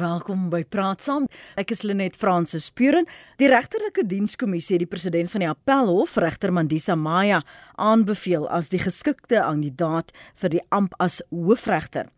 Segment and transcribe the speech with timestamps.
[0.00, 1.26] Welkom by Praat Saam.
[1.60, 3.04] Ek is Lenet Fransis Spuren.
[3.36, 7.42] Die regterlike dienskommissie het die president van die Appelhof, regter Mandisa Maya,
[7.76, 12.08] aanbeveel as die geskikte kandidaat vir die amp as hoofregter.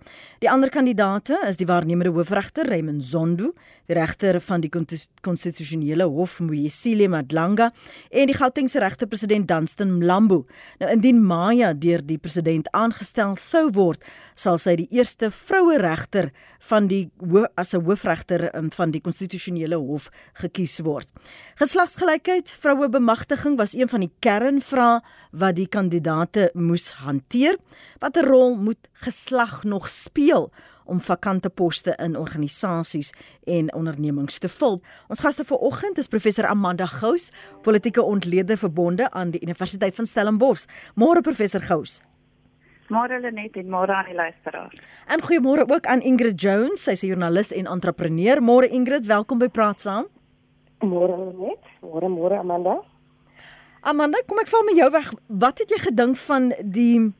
[0.43, 3.53] Die ander kandidaate is die waarnemende hoofregter Raymond Zondo,
[3.87, 4.71] die regter van die
[5.23, 7.69] konstitusionele hof Moyesile Madlanga
[8.11, 10.41] en die Gautengse regter president Danstan Mlambo.
[10.81, 14.03] Nou indien Maya deur die president aangestel sou word,
[14.35, 17.05] sal sy die eerste vroue regter van die
[17.55, 20.11] as 'n hoofregter um, van die konstitusionele hof
[20.43, 21.07] gekies word.
[21.55, 27.57] Geslagsgelykheid, vroue bemagtiging was een van die kernvrae wat die kandidaate moes hanteer.
[28.01, 30.32] Watter rol moet geslag nog speel
[30.85, 33.13] om vakante poste in organisasies
[33.47, 34.81] en ondernemings te vul?
[35.09, 37.31] Ons gaste vanoggend is professor Amanda Gous,
[37.63, 40.67] politieke ontleder verbonde aan die Universiteit van Stellenbosch.
[40.95, 42.01] Môre professor Gous.
[42.93, 44.81] Môre Lenet en môre aan die luisteraars.
[45.09, 48.43] En goeiemôre ook aan Ingrid Jones, sy's 'n joernalis en entrepreneur.
[48.43, 50.07] Môre Ingrid, welkom by Praat Saam.
[50.81, 52.83] Môre Lenet, môre môre Amanda.
[53.81, 55.13] Amanda, kom ek val met jou weg.
[55.27, 57.13] Wat het jy gedink van die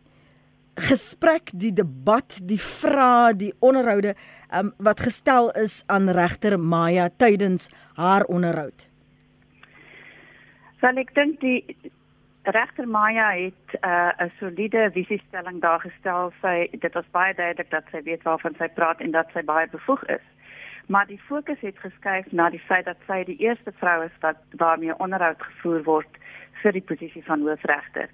[0.75, 4.15] gesprek, die debat, die vrae, die onderhoude
[4.55, 8.89] um, wat gestel is aan regter Maya tydens haar onderhoud?
[10.81, 11.63] Want ek dink die
[12.43, 16.33] Regter Maya het uh, 'n uh, soliede visiestelling daar gestel.
[16.41, 19.69] Sy dit was baie duidelik dat sy weet waarvan sy praat en dat sy baie
[19.71, 20.25] bevoeg is.
[20.87, 24.37] Maar die fokus het geskuif na die feit dat sy die eerste vrou is wat
[24.51, 26.19] waarmee onderhoud gevoer word
[26.63, 28.09] vir die posisie van hoofregter.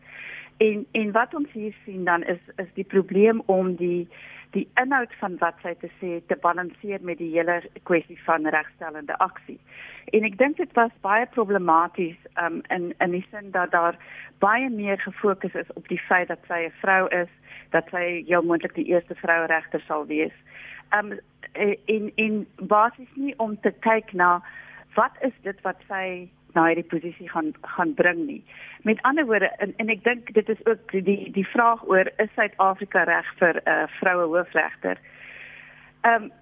[0.58, 4.08] En en wat ons hier sien dan is is die probleem om die
[4.50, 9.16] die inhoud van wat sy te sê te balanseer met die hele kwessie van regstellende
[9.24, 9.58] aksie.
[10.16, 13.98] En ek dink dit was baie problematies um, in in die sin dat daar
[14.44, 17.30] baie meer gefokus is op die feit dat sy 'n vrou is,
[17.70, 20.34] dat sy heel moontlik die eerste vrou regter sal wees.
[20.96, 21.18] Um
[21.86, 24.42] in in basies nie om te kyk na
[24.94, 28.42] wat is dit wat sy na hierdie posisie gaan gaan bring nie.
[28.82, 32.32] Met ander woorde en, en ek dink dit is ook die die vraag oor is
[32.34, 34.98] Suid-Afrika reg vir 'n uh, vroue hoofregter?
[36.02, 36.32] Ehm um,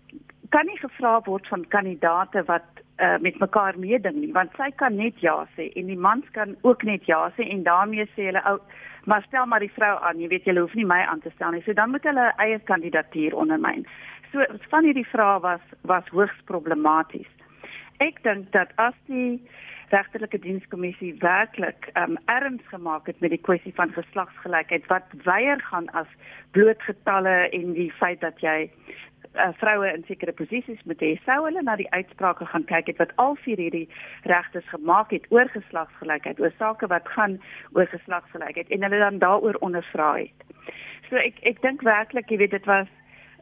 [0.51, 2.69] kan nie gevra word van kandidate wat
[2.99, 6.57] uh, met mekaar meeding nie, want sy kan net ja sê en die mans kan
[6.63, 8.61] ook net ja sê en daarmee sê hulle ou
[9.07, 11.53] maar stel maar die vrou aan, jy weet jy hoef nie my aan te stel
[11.55, 11.63] nie.
[11.63, 13.87] So dan moet hulle eie kandidatuur ondermyn.
[14.33, 17.31] So van hierdie vrae was was hoogs problematies.
[18.03, 19.39] Ek dink dat as die
[19.95, 25.89] regterlike dienskommissie werklik um erns gemaak het met die kwessie van geslagsgelykheid wat weier gaan
[25.95, 26.11] as
[26.51, 28.71] bloot getalle en die feit dat jy
[29.35, 33.01] uh, vroue in sekere posisies moet hê sou hulle na die uitsprake gaan kyk het
[33.03, 33.87] wat al vier hierdie
[34.33, 37.39] regters gemaak het oor geslagsgelykheid oor sake wat gaan
[37.79, 40.47] oor geslagsgelykheid en hulle dan daaroor ondervra het.
[41.09, 42.91] So ek ek dink werklik jy weet dit was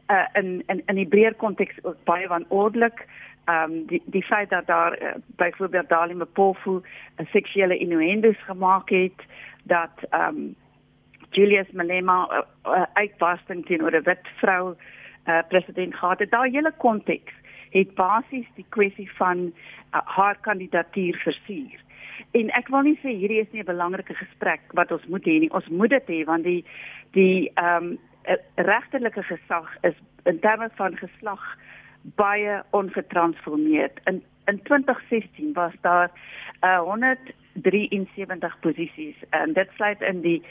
[0.09, 1.79] uh, in in in die breër konteks
[2.09, 3.07] baie wanordelik
[3.45, 6.83] ehm um, die die feit dat daar uh, byvoorbeeld Dali Mpofu 'n
[7.21, 9.21] uh, seksuele innuendos gemaak het
[9.63, 10.55] dat ehm um,
[11.29, 14.75] Julius Malema uh, uh, uitbarsting teenoor 'n wit vrou
[15.25, 16.31] uh, president gehad het.
[16.31, 17.33] Daai hele konteks
[17.69, 21.79] het basies die kwessie van uh, haar kandidatuur versier.
[22.31, 25.39] En ek wil nie sê hierdie is nie 'n belangrike gesprek wat ons moet hê
[25.39, 25.51] nie.
[25.51, 26.65] Ons moet dit hê want die
[27.11, 27.97] die ehm um,
[28.55, 31.57] regterlike gesag is in terme van geslag
[32.15, 33.99] baie ongetransformeerd.
[34.03, 36.11] In in 2016 was daar
[36.61, 40.43] uh, 173 posisies en dit sluit in die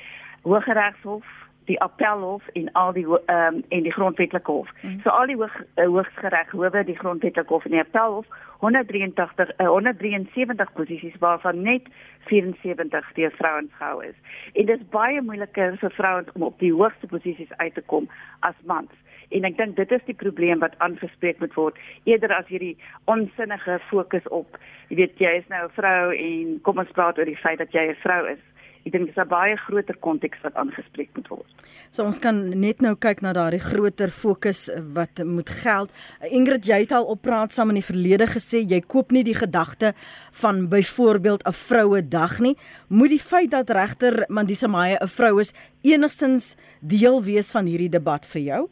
[0.43, 1.27] Hooggeregshof,
[1.65, 4.69] die Appelhof en al die ehm um, en die Grondwetlike Hof.
[4.81, 5.01] Mm.
[5.01, 8.27] So al die hoog uh, Hooggeregshowe, die Grondwetlike Hof en die Appelhof
[8.59, 11.89] 183 uh, 173 posisies waarvan net
[12.19, 14.15] 74 deur vrouens gehou is.
[14.53, 18.09] En dit is baie moeiliker vir vrouens om op die hoogste posisies uit te kom
[18.41, 18.93] as mans
[19.31, 23.79] en ek dink dit is die probleem wat aangespreek moet word eerder as hierdie onsinnige
[23.91, 24.59] fokus op
[24.89, 27.73] jy weet jy is nou 'n vrou en kom ons praat oor die feit dat
[27.73, 28.43] jy 'n vrou is.
[28.87, 31.49] Ek dink dit is 'n baie groter konteks wat aangespreek moet word.
[31.91, 35.91] So ons kan net nou kyk na daardie groter fokus wat moet geld.
[36.31, 39.35] Ingrid jy het al op praat saam in die verlede gesê jy koop nie die
[39.35, 39.95] gedagte
[40.33, 42.57] van byvoorbeeld 'n vroue dag nie.
[42.89, 47.91] Moet die feit dat regter Mandisa Meyer 'n vrou is enigstens deel wees van hierdie
[47.91, 48.69] debat vir jou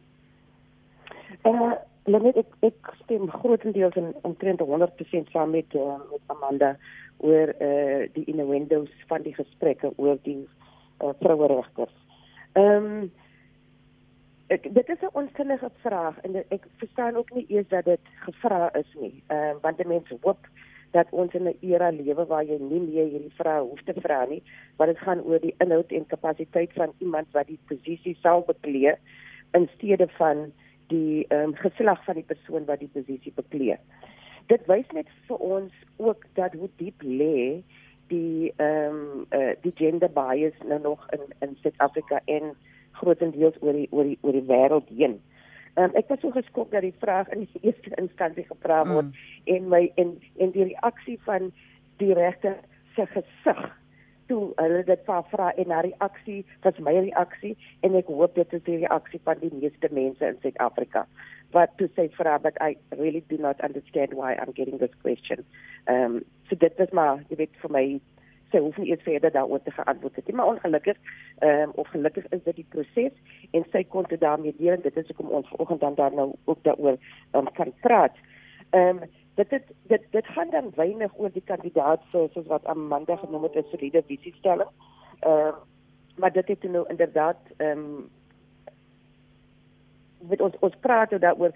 [1.43, 1.73] Uh,
[2.07, 6.77] net ek ek stem grootendeels in omtrent 100% saam met uh, met Amanda
[7.19, 10.43] oor uh, die innuendos van die gesprekke oor die
[11.03, 11.95] uh, vroueregters.
[12.55, 13.11] Ehm um,
[14.53, 18.71] ek dit is 'n onsinnige vraag en ek verstaan ook nie eers dat dit gevra
[18.75, 19.23] is nie.
[19.27, 20.47] Ehm uh, want mense hoop
[20.93, 24.25] dat ons in 'n era lewe waar jy nie meer hierdie vrae hoef te vra
[24.25, 24.43] nie,
[24.77, 28.95] want dit gaan oor die inhoud en kapasiteit van iemand wat die posisie sal beklee
[29.53, 30.53] in steede van
[30.93, 33.81] die ehm um, geslag van die persoon wat die posisie bekleed.
[34.53, 37.63] Dit wys net vir ons ook dat hoe diep lê
[38.13, 42.55] die ehm um, uh, die gender bias nou nog in in Suid-Afrika en
[43.01, 45.21] grootendeels oor die oor die oor die wêreld heen.
[45.75, 49.55] Um, ek was so geskok dat die vraag in die eerste instansie gevra word mm.
[49.55, 51.53] en my en en die reaksie van
[52.03, 52.59] die regter
[52.97, 53.63] se gesig
[54.33, 57.53] toe hulle dit vra en haar reaksie was my reaksie
[57.85, 61.05] en ek hoop dit is die reaksie van die meeste mense in Suid-Afrika
[61.57, 65.45] wat toe sê vra but I really do not understand why I'm getting this question.
[65.85, 67.85] Ehm um, so dit is maar jy weet vir my
[68.53, 70.99] sy hoef nie eers verder daaroor te geantwoord het nie maar ongelukkig
[71.41, 74.87] ehm um, of gelukkig is dit die proses en sy kon dit daarmee deel en
[74.89, 76.97] dit is hoekom ons vanoggend dan daar nou ook daaroor
[77.37, 78.17] um, kan praat.
[78.71, 83.17] Ehm um, dit dit dit dit gaan dan weinig oor die kandidaat soos wat Amanda
[83.17, 84.69] genoem het 'n soliede visiestelling.
[85.21, 85.55] Ehm uh,
[86.17, 88.11] maar dit het nou inderdaad ehm um,
[90.19, 91.53] met ons ons praat oor daaroor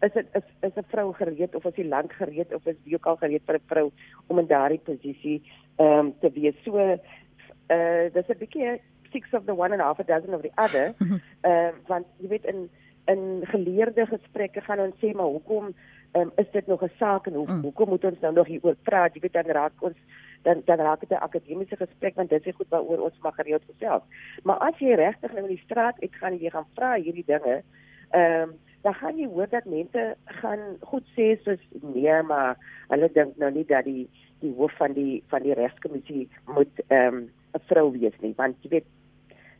[0.00, 2.94] is dit is is 'n vrou gereed of is die land gereed of is wie
[2.94, 3.90] ook al gereed vir 'n vrou
[4.26, 5.42] om in daardie posisie
[5.76, 6.54] ehm um, te wees.
[6.64, 8.80] So uh dis 'n bietjie
[9.12, 10.94] six of the one and half a dozen of the other.
[11.40, 12.70] Ehm um, want jy weet in
[13.06, 15.74] in geleerde gesprekke gaan ons sê maar hoekom
[16.16, 17.62] um, is dit nog 'n saak en hoe, mm.
[17.62, 19.14] hoekom moet ons nou nog hieroor praat?
[19.14, 19.96] Jy weet dan raak ons
[20.42, 23.62] dan dan raak dit 'n akademiese gesprek want dit is goed waaroor ons mag gereeld
[23.70, 24.02] gesels.
[24.42, 27.26] Maar as jy regtig nou in die straat uit gaan en jy gaan vra hierdie
[27.26, 27.62] dinge,
[28.10, 32.56] ehm um, dan gaan jy hoor dat mense gaan goed sê soos nee, maar
[32.88, 34.08] hulle dink nou nie dat die
[34.40, 38.56] die hoof van die van die regskommissie moet ehm um, 'n vrou wees nie, want
[38.62, 38.88] jy weet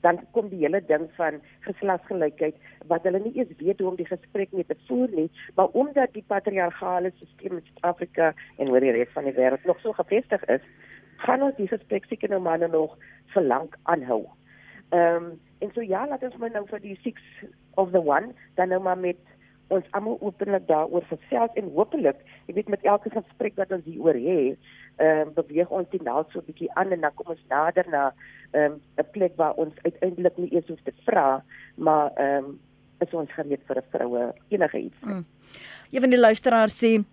[0.06, 2.54] dan kom die hele ding van geslagsgelykheid
[2.92, 6.12] wat hulle nie eens weet hoe om die gesprek mee te voer nie, maar omdat
[6.14, 10.44] die patriargale stelsel in Suid-Afrika en oor die res van die wêreld nog so gefestig
[10.52, 10.64] is,
[11.24, 12.94] gaan ons die gesprek seker nou maar nog
[13.34, 14.22] vir lank aanhou.
[14.94, 17.22] Ehm um, en so ja, laat ons maar nou vir die six
[17.80, 19.20] of the one dan nou maar met
[19.68, 24.14] ons almal openlik daaroor gesels en hopelik, jy weet met elke gesprek wat ons hieroor
[24.14, 24.58] het,
[24.96, 27.86] ehm um, beweeg ons dit nou so 'n bietjie aan en dan kom ons nader
[27.90, 28.12] na
[28.52, 31.42] ehm um, 'n plek waar ons uiteindelik nie eers hoef te vra,
[31.74, 32.60] maar ehm um,
[33.00, 35.00] is ons gereed vir 'n vroue enige iets.
[35.00, 35.24] Mm.
[35.90, 37.04] Een van die luisteraars sê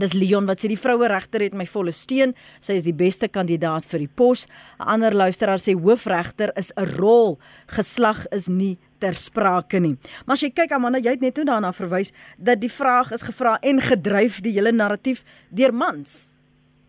[0.00, 2.32] Dis Leon wat sê die vroue regter het my volle steun.
[2.64, 4.46] Sy is die beste kandidaat vir die pos.
[4.80, 7.38] 'n Ander luisteraar sê hoofregter is 'n rol.
[7.66, 9.96] Geslag is nie ter sprake nie.
[10.26, 13.22] Maar as jy kyk Amanda, jy het net toe daarna verwys dat die vraag is
[13.22, 16.36] gevra en gedryf die hele narratief deur mans.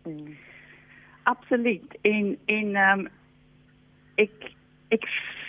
[0.06, 0.36] Mm.
[1.24, 1.98] Absoluut.
[2.02, 3.08] En en ehm um,
[4.16, 4.52] ek
[4.88, 5.04] ek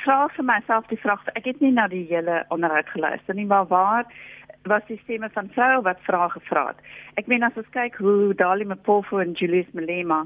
[0.05, 3.67] vra vir myself die vraag, ek het nie na die hele onderhoud geluister nie, maar
[3.67, 4.05] waar
[4.65, 6.79] was die stemme van vroue wat vrae gevra het.
[7.21, 10.25] Ek meen as ons kyk hoe Dali Mpofu en Julius Malema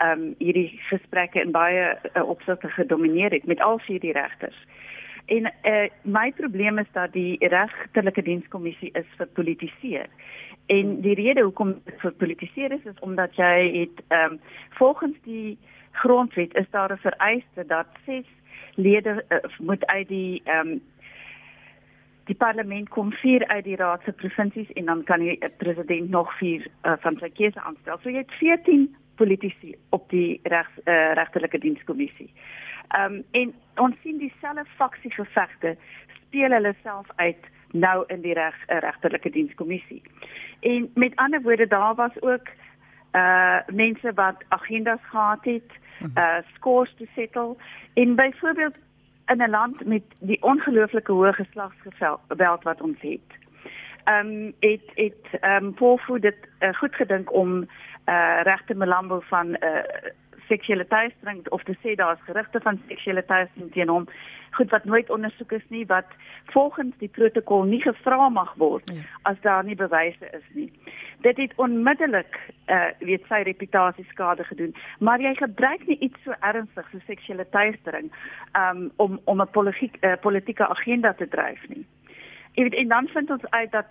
[0.00, 4.56] ehm um, hierdie gesprekke in baie uh, opsigte gedomeineer het met al vier die regters.
[5.26, 10.06] En uh, my probleem is dat die regterlike dienskommissie is verpolitiseer.
[10.66, 14.40] En die rede hoekom dit verpolitiseer is is omdat jy het ehm um,
[14.78, 15.58] volgens die
[15.90, 18.26] grondwet is daar 'n vereiste dat ses
[18.74, 20.80] lede uh, moet uit die ehm um,
[22.30, 26.30] die parlement kom vier uit die raad se provinsies en dan kan die president nog
[26.38, 27.98] vier uh, van sy keuse aanstel.
[28.02, 28.86] So jy het 14
[29.18, 32.30] politici op die regs uh, regterlike dienskommissie.
[32.94, 35.74] Ehm um, en ons sien dieselfde faksie gevegte
[36.18, 40.02] speel hulle self uit nou in die reg uh, regterlike dienskommissie.
[40.60, 42.54] En met ander woorde daar was ook
[43.18, 45.70] uh mense wat agendas gehad het,
[46.14, 47.56] uh scores to settle
[47.94, 48.76] en byvoorbeeld
[49.30, 53.30] in 'n land met die ongelooflike hoë geslagsgeweld wat ons het.
[54.04, 57.68] Ehm um, het het ehm um, Pofu dit uh, goed gedink om
[58.06, 59.84] uh regte Melambo van uh
[60.50, 64.06] seksuele teistering of te sê daar's gerugte van seksuele teistering teen hom
[64.58, 66.06] goed wat nooit ondersoek is nie wat
[66.54, 69.04] volgens die protokol nie gevra mag word ja.
[69.30, 70.70] as daar nie bewyse is nie.
[71.26, 76.34] Dit het onmiddellik uh weet sy reputasie skade gedoen, maar jy gebruik nie iets so
[76.40, 78.10] ernstig so seksuele teistering
[78.58, 81.86] um om om 'n politiek uh, politieke agenda te dryf nie.
[82.54, 83.86] Jy weet en dan vind ons uit dat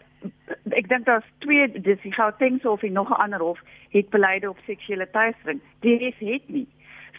[0.75, 4.49] ek dink daar's twee dis die Gauteng hof en nog 'n ander hof het beleide
[4.49, 5.61] op seksuele teistering.
[5.79, 6.67] Die res het nie.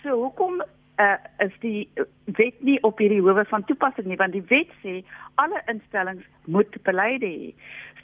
[0.02, 0.62] So hoekom
[1.00, 1.88] uh, is die
[2.24, 5.02] wet nie op hierdie howe van toepassing nie want die wet sê
[5.34, 7.54] alle instellings moet beleide hê.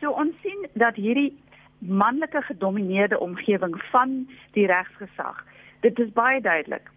[0.01, 1.37] So ons sien dat hierdie
[1.79, 5.45] manlike gedomeineerde omgewing van die regsgesag
[5.81, 6.91] dit is baie duidelik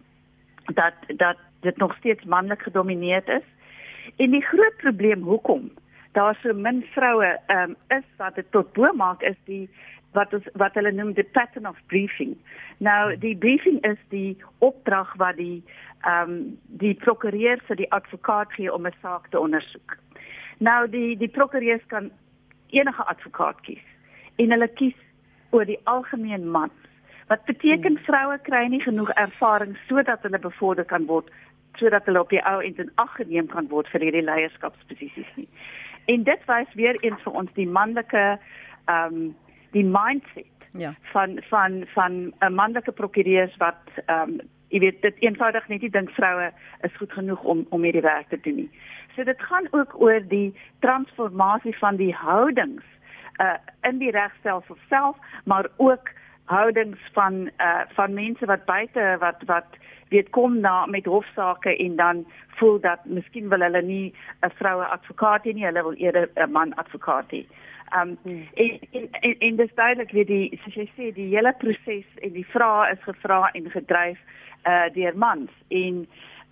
[0.74, 3.46] dat dat dit nog steeds manlik gedomeineerd is.
[4.16, 5.70] En die groot probleem hoekom
[6.12, 9.68] daar so min vroue um, is wat dit tot bo maak is die
[10.12, 12.34] wat ons wat hulle noem die pattern of briefing.
[12.78, 15.62] Nou die briefing is die opdrag wat die
[16.00, 19.98] ehm um, die prokureur vir die advokaat gee om 'n saak te ondersoek.
[20.58, 22.10] Nou die die prokureurs kan
[22.70, 23.86] enige advokaat kies
[24.36, 24.98] en hulle kies
[25.50, 26.70] oor die algemeen man.
[27.26, 28.04] Wat beteken hmm.
[28.04, 31.30] vroue kry nie genoeg ervaring sodat hulle bevorder kan word
[31.78, 35.48] sodat hulle op die ou end in ag geneem kan word vir hierdie leierskapsposisies nie.
[36.06, 38.38] En dit wys weer eens vir ons die manlike
[38.84, 39.36] ehm um,
[39.70, 40.94] die mindset ja.
[41.12, 45.90] van van van 'n manlike prokureur wat ehm um, jy weet dit eenvoudig net nie
[45.90, 48.70] dink vroue is goed genoeg om om hierdie werk te doen nie.
[49.14, 52.84] So dit gaan ook oor die transformasie van die houdings
[53.40, 56.10] uh in die regstelsel self, maar ook
[56.50, 59.78] houdings van uh van mense wat buite wat wat
[60.10, 62.24] weet kom na met hofsaake en dan
[62.58, 64.14] voel dat miskien wil hulle nie
[64.46, 67.44] 'n vroue advokaat hê nie, hulle wil eerder 'n man advokaat hê.
[67.98, 68.46] Um hmm.
[68.54, 72.32] en, en en en dis duidelik wie die soos jy sê die hele proses en
[72.32, 74.18] die vrae is gevra en gedryf
[74.66, 76.06] uh deur mans en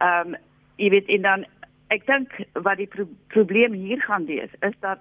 [0.09, 0.37] um
[0.77, 1.47] jy weet en dan
[1.89, 4.99] ek dink wat die pro probleem hier gaan wees is dat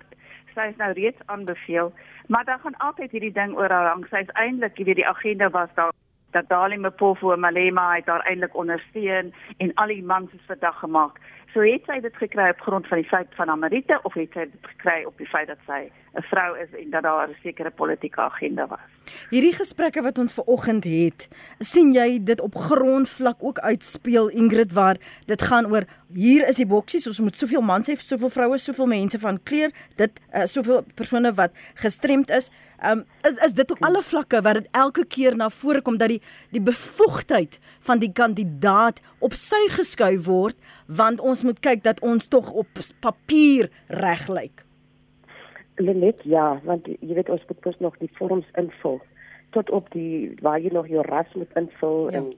[0.58, 1.94] sy is nou reeds aanbeveel
[2.28, 5.12] maar dan gaan altyd hierdie ding oor haar hang sy is eintlik jy weet die
[5.14, 5.96] agenda was daar
[6.32, 11.20] dat Dali Mpofu Malema het daar eintlik ondersteun en al die mans is vandag gemaak.
[11.54, 14.46] So het sy dit gekry op grond van die feit van Amarita of het sy
[14.52, 17.72] dit gekry op die feit dat sy 'n vrou is en dat daar 'n sekere
[17.72, 18.80] politieke agenda was?
[19.30, 21.28] Hierdie gesprekke wat ons ver oggend het,
[21.60, 26.68] sien jy dit op grondvlak ook uitspeel Ingrid waar dit gaan oor hier is die
[26.68, 30.84] boksies, ons moet soveel mans hê, soveel vroue, soveel mense van kleur, dit uh, soveel
[30.96, 32.50] persone wat gestremd is.
[32.86, 36.10] Um, is is dit op alle vlakke wat dit elke keer na vore kom dat
[36.14, 36.22] die
[36.54, 42.28] die bevoegdheid van die kandidaat op sy geskuif word want ons moet kyk dat ons
[42.28, 42.68] tog op
[43.02, 44.67] papier reg lyk.
[45.80, 49.02] Lenet ja, want jy weet ons moet kos nog die vorms invul
[49.56, 52.18] tot op die waar jy nog jou ras moet invul ja.
[52.18, 52.34] en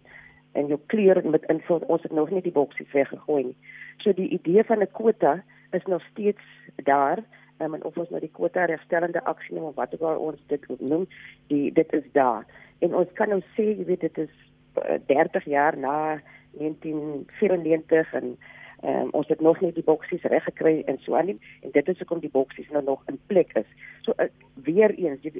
[0.57, 1.83] en jou kleur moet invul.
[1.93, 3.57] Ons het nog nie die boksies weggegooi nie.
[4.01, 6.41] So die idee van 'n kwota is nog steeds
[6.83, 7.21] daar
[7.59, 10.41] um, en of ons nou die kwota herstellende aksie noem of wat ook al ons
[10.47, 11.07] dit noem,
[11.47, 12.45] die dit is daar.
[12.79, 14.35] En ons kan nou sê, jy weet dit is
[14.77, 18.37] uh, eh, 30 jaar na 1994 en
[18.83, 21.87] um, ons het nog nie die boksies reg gekry en so aan nie en dit
[21.87, 23.69] is hoekom die boksies nou nog in plek is.
[24.01, 24.29] So uh,
[24.63, 25.39] weer eens, jy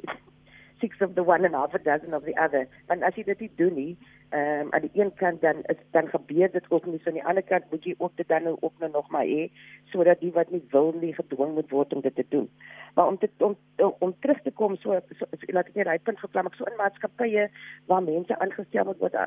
[0.80, 2.66] six of the one and half a dozen of the other.
[2.88, 3.92] En as jy dit nie doen nie,
[4.30, 7.18] ehm um, aan die een kant dan is dan gebeur dit ook nie, so aan
[7.18, 9.48] die ander kant moet jy ook dit dan nou ook nou nog maar hê
[9.92, 12.48] sodat die wat nie wil nie gedwing moet word om dit te doen.
[12.94, 13.56] Maar om dit om
[13.98, 16.70] om terug te kom so, so, so laat ek net daai punt geplan, ek so
[16.70, 17.48] in maatskappye
[17.90, 19.18] waar mense aangestel word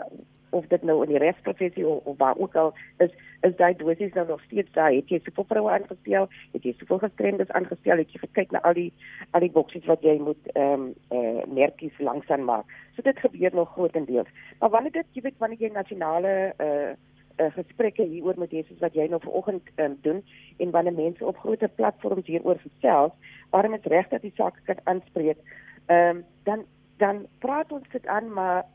[0.54, 4.14] of dit nou in die regsprofessie of, of waar ook al is is daai dosis
[4.14, 4.92] nou nog steeds daar.
[4.94, 6.30] Het jy soveel vroue aangestel?
[6.52, 7.98] Het jy soveel gestremdes aangestel?
[8.00, 8.90] Het jy gekyk na al die
[9.32, 12.70] al die boksies wat jy moet ehm um, eh uh, merkies langsaan maak?
[12.96, 14.30] So dit gebeur nog grootendeels.
[14.60, 16.94] Maar wanneer dit jy weet wanneer jy nasionale eh uh,
[17.38, 20.24] uh, gesprekke hieroor met Jesus wat jy nou vanoggend um, doen
[20.58, 23.12] en wanneer mense op groot platforms hieroor gesels,
[23.50, 25.38] waarom is reg dat die saak kan aanspreek?
[25.86, 26.66] Ehm um, dan
[26.98, 28.66] dan praat ons dit aan maar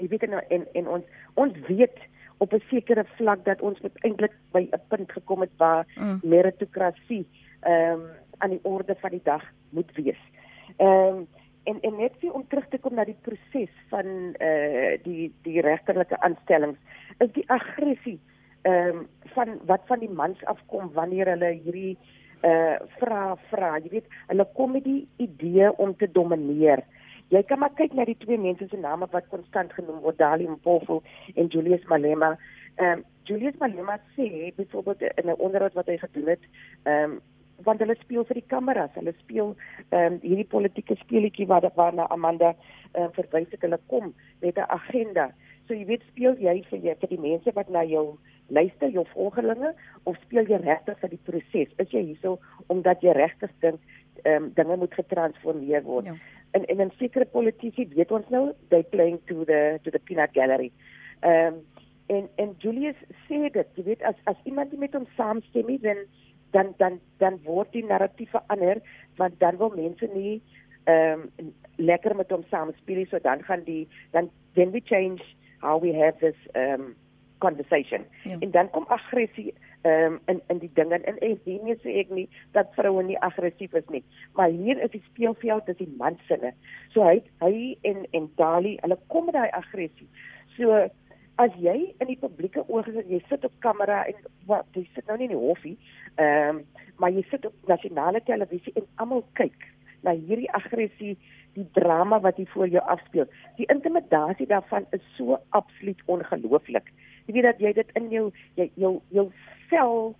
[0.00, 1.98] jy weet nou en en ons ons weet
[2.38, 6.20] op 'n sekere vlak dat ons eintlik by 'n punt gekom het waar mm.
[6.22, 7.26] meritokrasie
[7.60, 8.02] ehm um,
[8.38, 10.22] aan die orde van die dag moet wees.
[10.76, 11.26] Ehm um,
[11.64, 15.32] en en net vir om terug te kom na die proses van eh uh, die
[15.42, 16.78] die regterlike aanstellings
[17.18, 18.18] is die aggressie
[18.62, 21.98] ehm um, van wat van die mans afkom wanneer hulle hierdie
[22.40, 26.82] eh uh, vra vra jy weet hulle kom met die idee om te domineer
[27.32, 30.48] jy kan maar kyk na die twee mense se name wat konstant genoem word, Dali
[30.48, 31.00] Mpofu
[31.34, 32.34] en Julius Malema.
[32.76, 36.44] Ehm um, Julius Malema sê byvoorbeeld in 'n onderhoud wat hy gedoen het,
[36.84, 37.20] ehm um,
[37.64, 39.54] want hulle speel vir die kameras, hulle speel
[39.90, 42.54] ehm um, hierdie politieke speletjie wat waarna Amanda
[42.92, 45.30] ehm uh, verwys het, hulle kom met 'n agenda.
[45.66, 49.06] So jy weet speel jy vir jy vir die mense wat na jou luister, jou
[49.14, 51.68] volgelinge of speel jy regtig vir die proses?
[51.78, 53.80] Is jy hierso omdat jy regtig dink
[54.22, 56.06] ehm um, dinge moet getransformeer word?
[56.06, 56.16] Ja
[56.52, 60.30] en en 'n sekere politici weet ons nou they playing to the to the peanut
[60.32, 60.70] gallery.
[61.20, 61.60] Ehm um,
[62.06, 62.96] en en Julius
[63.28, 66.04] sê dit, jy weet as as iemand met hom saamstem nie dan
[66.50, 68.82] dan dan dan word die narratief verander
[69.16, 70.42] want dan wil mense nie
[70.84, 75.22] ehm um, lekker met hom saamspeel so dan gaan die dan then we change
[75.60, 76.94] how we have this um,
[77.38, 78.04] conversation.
[78.24, 78.36] Ja.
[78.38, 81.00] En dan kom aggressie um, in in die dinge.
[81.00, 84.04] En en nie sê ek nie dat vroue nie aggressief is nie
[84.38, 86.52] maar hier is die speelveld dis die man sinne
[86.94, 90.08] so hy hy en en Dali hulle kom met daai aggressie.
[90.56, 90.72] So
[91.42, 95.06] as jy in die publieke oog is jy sit op kamera en wat jy sit
[95.08, 95.76] nou nie in die hoffie
[96.16, 96.64] ehm um,
[97.00, 99.64] maar jy sit op nasionale televisie en almal kyk
[100.06, 101.16] na hierdie aggressie
[101.56, 103.26] die drama wat hier voor jou afspeel.
[103.58, 106.92] Die intimidasie daarvan is so absoluut ongelooflik
[107.26, 108.26] jy weet dat jy dit in jou
[108.56, 109.30] jy jou jou
[109.70, 110.14] sel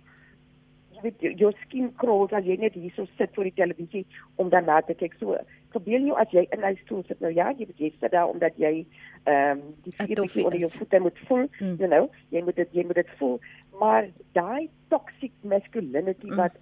[1.03, 4.05] met jou skin crawls as jy net hierso sit voor die televisie
[4.41, 5.15] om daarna te kyk.
[5.19, 5.37] So,
[5.73, 8.29] probeer jy as jy in 'n stoel sit nou ja, jy moet jy sit daar
[8.29, 8.85] omdat jy
[9.25, 11.75] ehm um, die vuur onder jou voete moet voel, mm.
[11.79, 13.39] you know, jy moet dit jy moet dit voel.
[13.79, 16.35] Maar daai toxic masculinity mm.
[16.35, 16.55] wat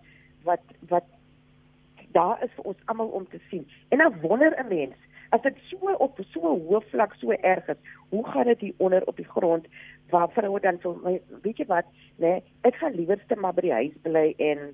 [0.43, 1.07] wat wat
[2.11, 3.67] daar is vir ons almal om te sien.
[3.89, 4.95] En dan wonder 'n mens,
[5.29, 7.77] as dit so op so hoë vlak so erg is,
[8.09, 9.67] hoe gaan dit hier onder op die grond
[10.11, 10.95] waar vroue dan so
[11.41, 11.89] weet jy wat,
[12.23, 14.71] nee, ek gaan liewerste maar by die huis bly en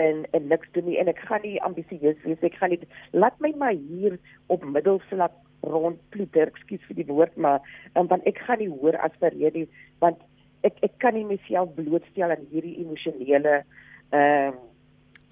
[0.00, 2.80] en en niks doen nie en ek gaan nie ambisieus wees ek gaan nie
[3.12, 4.16] laat my maar hier
[4.48, 5.34] op middelvlak
[5.68, 7.60] rond ploeter ekskuus vir die woord maar
[7.94, 9.68] um, want ek gaan nie hoor as vir hierdie
[10.00, 10.22] want
[10.64, 13.62] ek ek kan nie myself blootstel aan hierdie emosionele
[14.12, 14.68] ehm uh,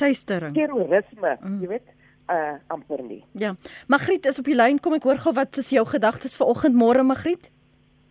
[0.01, 0.55] tuistering.
[0.57, 1.57] Terrorisme, mm.
[1.63, 1.95] jy weet,
[2.31, 3.23] uh amper nie.
[3.39, 3.55] Ja.
[3.91, 4.81] Magriet is op die lyn.
[4.83, 7.51] Kom ek hoor gou wat is jou gedagtes vir oggend môre Magriet?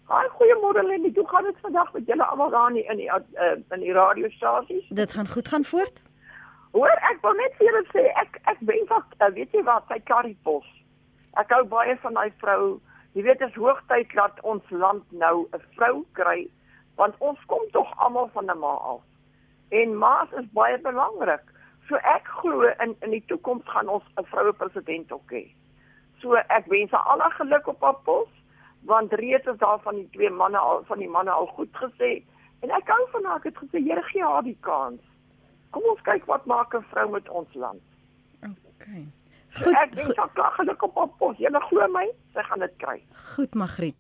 [0.10, 1.12] Haai, goeiemôre Lenny.
[1.16, 4.86] Hoe gaan dit vandag met julle almal daar in die uh, in die radiostasies?
[4.90, 6.02] Dit gaan goed gaan voort.
[6.72, 9.86] Hoor, ek wil net vir julle sê ek ek wens ek uh, weet jy wat,
[9.92, 10.66] sy Karipos.
[11.38, 12.80] Ek hou baie van daai vrou.
[13.14, 16.48] Jy weet dit is hoogtyd dat ons land nou 'n vrou kry
[16.98, 19.06] want ons kom tog almal van 'n ma af.
[19.70, 21.46] En ma's is baie belangrik.
[21.88, 25.46] So ek glo in in die toekoms gaan ons 'n vroue president ook hê.
[26.22, 28.39] So ek wens haar alle geluk op haar pos
[28.82, 32.24] want reeds is daar van die twee manne al van die manne al goed gesê
[32.60, 35.02] en ek hou van haar ek het gesê Here gee haar die kans.
[35.70, 37.82] Kom ons kyk wat maak 'n vrou met ons land.
[38.44, 38.86] OK.
[38.86, 39.64] Goed.
[39.64, 41.38] So ek wens haar geluk op haar pos.
[41.38, 43.02] Jy glo my, sy gaan dit kry.
[43.36, 43.96] Goed Magriet.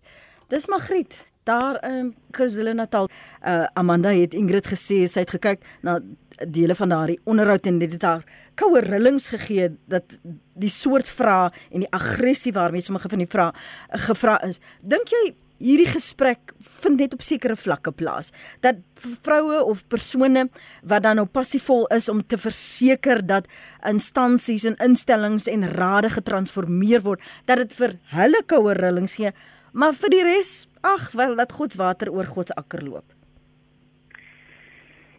[0.48, 3.10] Dis Magriet daar in KwaZulu-Natal.
[3.42, 6.00] Uh, Amanda het Ingrid gesê sy het gekyk na
[6.48, 8.24] dele van daardie onderhoud en dit het haar
[8.60, 10.18] koue rillings gegee dat
[10.60, 14.60] die soort vrae en die aggressie waarmee sommige van die vrae uh, gevra is.
[14.82, 15.24] Dink jy
[15.60, 18.30] hierdie gesprek vind net op sekere vlakke plaas
[18.64, 18.80] dat
[19.26, 20.46] vroue of persone
[20.88, 23.48] wat dan nou passievol is om te verseker dat
[23.88, 29.36] instansies en instellings en rade getransformeer word dat dit vir hulle koue rillings gee
[29.72, 30.52] Maar vir die res,
[30.82, 33.19] ag, wel dat God se water oor God se akker loop.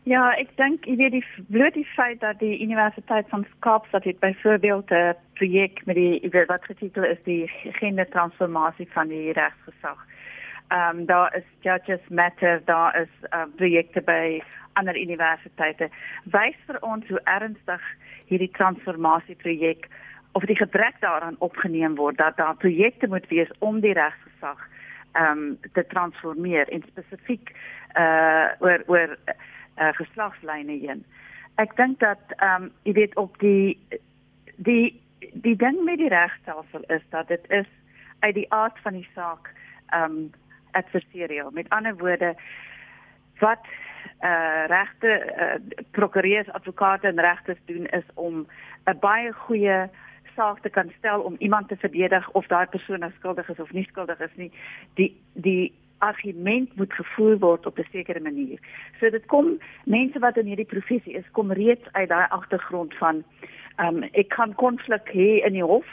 [0.09, 4.21] Ja, ek dink jy weet die bloot die feit dat die Universiteit van Kaapstad het
[4.21, 9.99] byvoorbeeld 'n projek met die wat getitel is die gendertransformasie van die regsgesag.
[10.69, 15.89] Ehm um, daar is Judges Matter, daar is uh, projekte by ander universiteite.
[16.25, 17.83] Wys vir ons hoe ernstig
[18.27, 19.89] hierdie transformasieprojek
[20.33, 24.69] of die gebrek daaraan opgeneem word dat daar projekte moet wees om die regsgesag
[25.13, 27.53] ehm um, te transformeer en spesifiek
[27.99, 29.19] uh oor oor
[29.81, 31.05] uh, geslagslyne heen.
[31.55, 33.79] Ek dink dat ehm um, jy weet op die
[34.57, 35.01] die
[35.33, 37.69] die ding met die regstelsel is dat dit is
[38.21, 39.53] uit die aard van die saak
[39.89, 40.31] ehm um,
[40.73, 41.51] adversarial.
[41.51, 42.35] Met ander woorde
[43.39, 43.65] wat
[44.25, 48.47] uh regte uh, prokureurs, advokate en regters doen is om
[48.85, 49.89] 'n baie goeie
[50.37, 53.73] saak te kan stel om iemand te verdedig of daai persoon nou skuldig is of
[53.73, 54.53] nie skuldig is nie.
[54.95, 58.59] Die die argument moet gevoer word op 'n sekere manier.
[59.01, 63.25] So dit kom mense wat in hierdie professie is kom reeds uit daai agtergrond van
[63.77, 65.87] ehm um, ek kan konflik hê in die hof,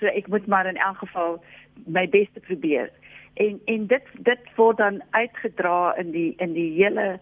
[0.00, 1.42] so ek moet maar in elk geval
[1.86, 2.90] my bes te probeer.
[3.34, 7.20] En en dit dit word dan uitgedra in die in die hele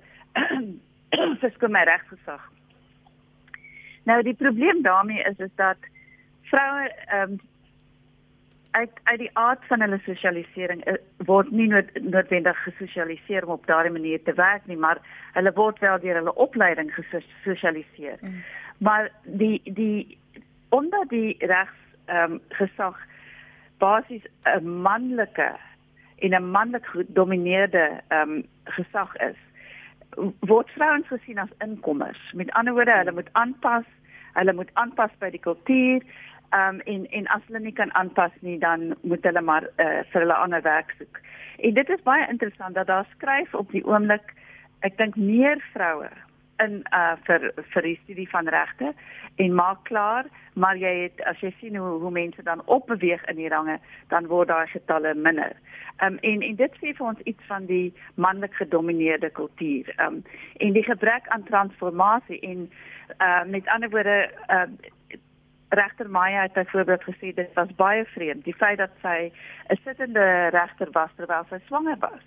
[1.43, 2.53] verskil my regsgesag.
[4.05, 5.77] Nou die probleem daarmee is is dat
[6.43, 7.41] vroue ehm um,
[8.75, 10.97] uit uit die aard van hulle sosialisering uh,
[11.29, 15.01] word nie nood, noodwendig gesosialiseer om op daardie manier te werk nie, maar
[15.37, 18.19] hulle word wel deur hulle opleiding gesosialiseer.
[18.21, 18.43] Mm.
[18.79, 20.19] Maar die die
[20.69, 22.99] onder die regs ehm um, gesag
[23.79, 25.51] basies 'n manlike
[26.19, 29.39] en 'n manlik gedomineerde ehm um, gesag is
[30.41, 32.33] word vrouens gesien as inkommers.
[32.33, 33.85] Met ander woorde, hulle moet aanpas,
[34.33, 36.03] hulle moet aanpas by die kultuur,
[36.59, 40.21] um, en en as hulle nie kan aanpas nie dan moet hulle maar uh, vir
[40.25, 41.21] hulle ander werk soek.
[41.59, 44.35] En dit is baie interessant dat daar skryf op die oomblik
[44.81, 46.11] ek dink meer vroue
[46.63, 48.93] in uh vir vir die studie van regte
[49.43, 53.41] en maak klaar maar jy het as jy sien hoe hoe mense dan opbeweeg in
[53.41, 53.79] die range
[54.13, 55.57] dan word daai getalle minder.
[56.07, 59.91] Um en en dit sê vir ons iets van die manlik gedomeineerde kultuur.
[60.07, 60.23] Um
[60.59, 62.69] en die gebrek aan transformasie en
[63.21, 64.67] uh met ander woorde uh
[65.75, 69.33] regter Maya het byvoorbeeld gesê dit was baie vreemd die feit dat sy
[69.69, 72.23] 'n sittende regter was terwyl sy swanger was.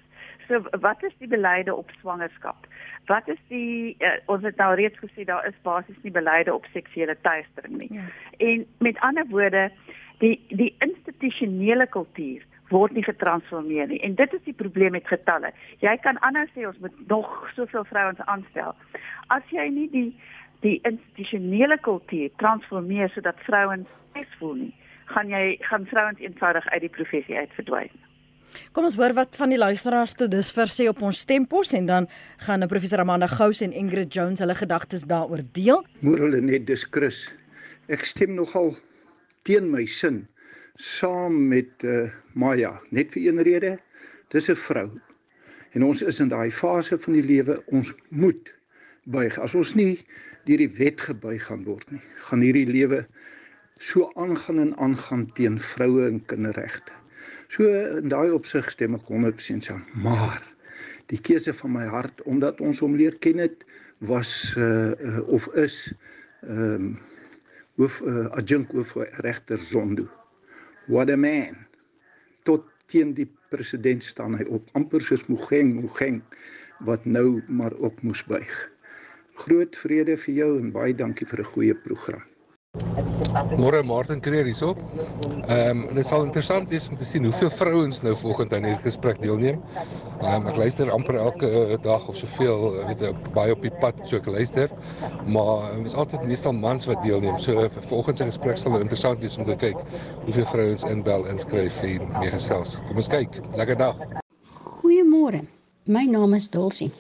[0.47, 2.67] So wat is die beleide op swangerskap?
[3.05, 6.65] Wat is die uh, ons het nou reeds gesê daar is basies nie beleide op
[6.73, 7.93] seksuele teistering nie.
[7.93, 8.05] Ja.
[8.37, 9.71] En met ander woorde
[10.19, 13.99] die die institusionele kultuur word nie getransformeer nie.
[14.03, 15.53] En dit is die probleem met getalle.
[15.83, 18.75] Jy kan anders sê ons moet nog soveel vrouens aanstel.
[19.27, 20.09] As jy nie die
[20.65, 24.73] die institusionele kultuur transformeer sodat vrouens steeds voel nie,
[25.13, 27.91] gaan jy gaan vrouens eenvoudig uit die professie uit verdwyn.
[28.73, 32.07] Kom ons hoor wat van die luisteraars tot dusver sê op ons stempos en dan
[32.45, 35.83] gaan professor Amanda Gous en Ingrid Jones hulle gedagtes daaroor deel.
[36.01, 37.27] Hulle net dis Chris.
[37.91, 38.73] Ek stem nogal
[39.47, 40.25] teen my sin
[40.77, 43.77] saam met uh, Maya net vir een rede.
[44.33, 44.89] Dis 'n vrou.
[45.73, 48.56] En ons is in daai fase van die lewe ons moet
[49.11, 49.37] buig.
[49.39, 50.03] As ons nie
[50.47, 53.03] deur die wet gebuig gaan word nie, gaan hierdie lewe
[53.83, 56.93] so aangaan en aangaan teen vroue en kinderregte.
[57.53, 57.67] So
[58.01, 59.83] in daai opsig stem ek 100% saam.
[59.95, 60.41] Maar
[61.11, 63.63] die keuse van my hart omdat ons hom leer ken het
[64.03, 65.77] was uh, uh of is
[66.45, 66.89] ehm um,
[67.77, 70.07] hoof uh, adjunk hoof regter Zondo.
[70.87, 71.59] What a man.
[72.43, 76.23] Tot teen die president staan hy op amper soos Mogeng Mogeng
[76.87, 78.55] wat nou maar ook moes buig.
[79.43, 82.25] Groot vrede vir jou en baie dankie vir 'n goeie program.
[83.57, 84.75] Môre Martin Kreer hierso.
[85.47, 88.83] Ehm um, dit sal interessant wees om te sien hoeveel vrouens nou volgende aan hierdie
[88.83, 89.61] gesprek deelneem.
[90.21, 93.65] Ehm um, ek luister amper elke uh, dag of soveel, uh, weet ek, baie op
[93.65, 94.73] die pad so ek luister.
[95.25, 97.39] Maar um, is altyd meestal mans wat deelneem.
[97.39, 99.81] So volgens die gesprek sal dit interessant wees om te kyk
[100.25, 102.77] hoeveel vrouens inbel inskryf en meegesels.
[102.87, 103.41] Kom ons kyk.
[103.55, 104.01] Lekker dag.
[104.77, 105.45] Goeiemôre.
[105.87, 106.91] My naam is Dulcie.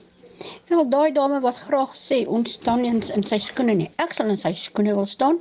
[0.69, 3.91] Wel daai dame wat graag sê ons staan nie in, sy skoene nie.
[4.03, 5.39] Ek sal in sy skoene wil staan.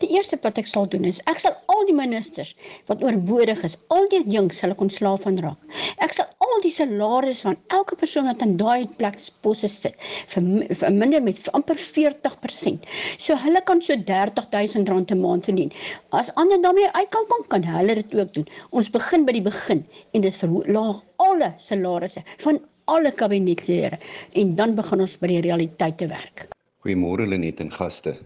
[0.00, 2.52] Die eerste wat ek sal doen is ek sal al die ministers
[2.90, 5.80] wat oorbodig is, al die jongs sal ek ontslaaf van raak.
[6.06, 9.96] Ek sal al die salarisse van elke persoon wat in daai plek posse sit
[10.32, 12.88] verminder met amper 40%.
[13.26, 15.74] So hulle kan so R30000 'n maand verdien.
[16.22, 18.48] As ander daarmee uit kan kom, kan hulle dit ook doen.
[18.70, 23.98] Ons begin by die begin en dit verlaag alle salarisse van alle kabinetlede
[24.32, 26.48] en dan begin ons by die realiteit te werk.
[26.84, 28.16] Goeiemôre Lenet en gaste.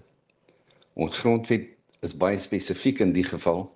[0.94, 1.70] Ons grondwet
[2.04, 3.66] is baie spesifiek in die geval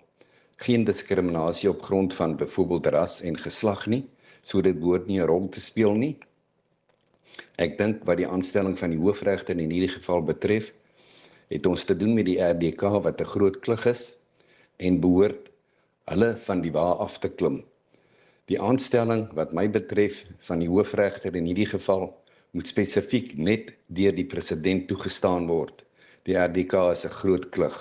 [0.63, 4.05] geen diskriminasie op grond van byvoorbeeld ras en geslag nie,
[4.41, 6.17] so dit behoort nie 'n rol te speel nie.
[7.57, 10.73] Ek dink wat die aanstelling van die hoofregter in hierdie geval betref,
[11.49, 14.13] het ons te doen met die RDK wat 'n groot klug is
[14.77, 15.51] en behoort
[16.05, 17.63] hulle van die wa af te klim.
[18.45, 22.11] Die aanstelling wat my betref van die hoofregter in hierdie geval
[22.53, 25.81] moet spesifiek net deur die president toegestaan word.
[26.29, 27.75] Die RDK is 'n groot klug.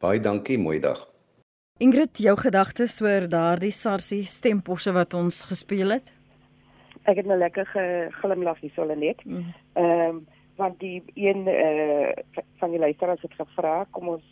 [0.00, 1.08] Baie dankie, mooi dag.
[1.78, 6.12] Ingrid, jou gedagtes oor daardie Sarsie stemposse wat ons gespeel het?
[7.04, 9.24] Ek het nou lekker geglimlag hier sole net.
[9.24, 9.54] Mm.
[9.74, 10.08] Ehm mm.
[10.08, 14.24] um, want die een eh uh, van die luisteraars het gevra, kom ons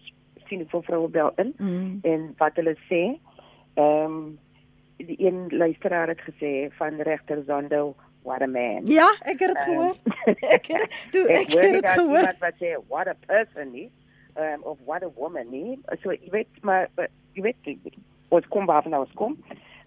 [0.49, 1.99] sien hoe vroue bel in mm.
[2.03, 3.21] en wat hulle sê.
[3.75, 4.39] Ehm um,
[4.97, 8.87] die een luisteraar het gesê van regter Zondo what a man.
[8.87, 9.97] Ja, ek het dit um, gehoor.
[10.57, 12.33] ek het toe ek, ek het dit gehoor.
[12.41, 13.91] Wat sê what a person nie
[14.37, 15.79] um, of what a woman nie.
[16.03, 16.89] So jy weet maar
[17.37, 17.99] jy weet
[18.35, 19.39] ons kom waar nou ons kom.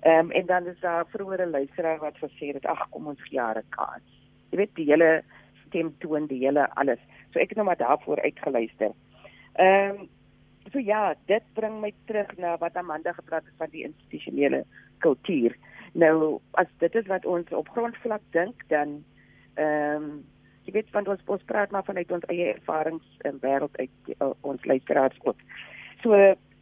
[0.02, 3.26] Ehm um, en dan is daar vroeër 'n luisteraar wat gesê het ag kom ons
[3.30, 4.08] jare kans.
[4.52, 5.24] Jy weet die hele
[5.67, 7.02] stem toon die hele alles.
[7.34, 8.95] So ek het nou maar daarvoor uitgeluister.
[9.54, 10.10] Ehm um,
[10.72, 14.65] so ja, dit bring my terug na wat Amanda gepraat het van die institusionele
[15.05, 15.55] kultuur.
[15.93, 18.99] Nou as dit is wat ons op grondvlak dink dan
[19.55, 20.12] ehm um,
[20.67, 24.31] jy weet want ons ons praat maar vanuit ons eie ervarings in wêreld uit uh,
[24.41, 25.41] ons luisteraars ook.
[26.03, 26.15] So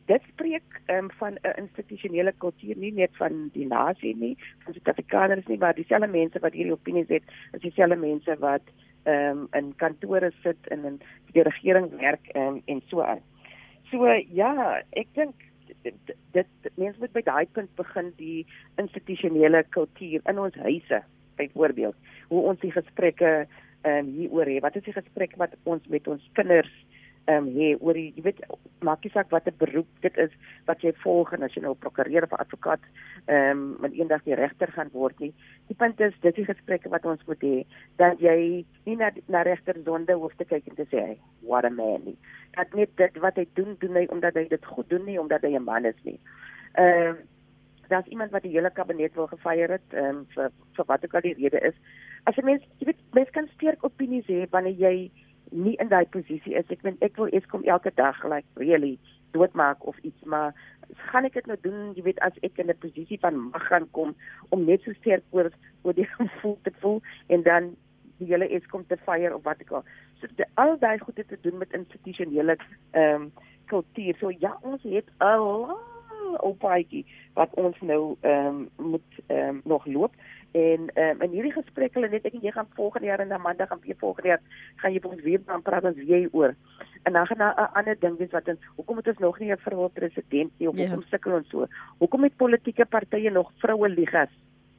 [0.07, 4.73] dit spreek ehm um, van 'n institusionele kultuur nie net van die nasie nie, van
[4.73, 8.63] Suid-Afrikaners nie, maar dieselfde mense wat hierdie opinies het, is dieselfde mense wat
[9.03, 13.21] ehm um, in kantore sit en in die regering werk um, en so aan.
[13.91, 15.46] So ja, ek dink
[15.83, 18.45] dit mense moet by daai punt begin die
[18.81, 21.01] institusionele kultuur in ons huise
[21.37, 21.95] byvoorbeeld
[22.31, 23.33] hoe ons die gesprekke
[23.85, 26.71] ehm um, hieroor hê wat is die gesprek wat ons met ons kinders
[27.27, 28.41] ehm um, hê oor die jy weet
[28.87, 30.31] maak nie saak wat 'n beroep dit is
[30.65, 32.83] wat jy volg en as jy nou prokureur of advokaat
[33.25, 35.33] ehm um, met eendag die regter gaan word nie
[35.67, 37.65] die punt is dis die gesprekke wat ons moet hê
[37.97, 41.05] dat jy nie na na regter sonde hoef te kyk en te sê
[41.41, 42.17] what a man nie
[42.57, 45.41] dat net dit wat hy doen doen hy omdat hy dit goed doen nie omdat
[45.41, 46.19] hy 'n man is nie.
[46.73, 47.15] Ehm uh,
[47.87, 51.15] daar's iemand wat die hele kabinet wil gefeier het ehm um, vir vir wat ook
[51.15, 51.75] al die rede is.
[52.23, 55.11] As 'n mens jy weet mens kan sterk opinies hê wanneer jy
[55.51, 56.69] nie in daai posisie is.
[56.69, 58.97] Ek meen ek wil Eskom elke dag like really
[59.31, 60.53] doodmaak of iets maar
[61.11, 63.87] gaan ek dit nou doen jy weet as ek in 'n posisie van mag gaan
[63.91, 64.15] kom
[64.49, 65.51] om net so sterk oor
[65.83, 67.75] oor die gevoel te voel en dan
[68.17, 69.83] die hele Eskom te fire of wat ek al.
[70.21, 72.57] So die, al daai goede te doen met institusionele
[72.91, 73.31] ehm um,
[73.67, 74.15] kultuur.
[74.19, 75.75] So ja, ons het 'n
[76.43, 80.13] ou paadjie wat ons nou ehm um, moet ehm um, nog loop.
[80.51, 83.65] En um, in hierdie gesprek hulle net ek en jy gaan volgende jaar in Amanda
[83.65, 84.41] gaan weer volgende jaar
[84.81, 86.55] gaan jy ons weer dan praat ons weer oor.
[87.03, 89.57] En dan gaan 'n ander ding wees wat ons hoekom het ons nog nie 'n
[89.57, 90.87] vroue president nie of yeah.
[90.87, 90.93] Ja.
[90.93, 91.67] hoekom sukkel ons so?
[91.97, 94.29] Hoekom het politieke partye nog vroue ligas?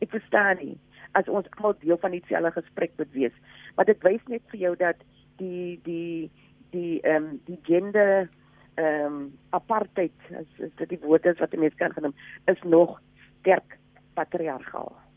[0.01, 0.79] Ek verstaan nie
[1.13, 3.33] as ons almal deel van dieselfde gesprek moet wees.
[3.77, 4.97] Maar dit wys net vir jou dat
[5.37, 6.31] die die
[6.71, 8.29] die ehm um, die gender
[8.75, 13.01] ehm um, apartheid as, as dit die woord is wat mense kan genoem is nog
[13.41, 13.79] sterk
[14.15, 15.08] patriargaal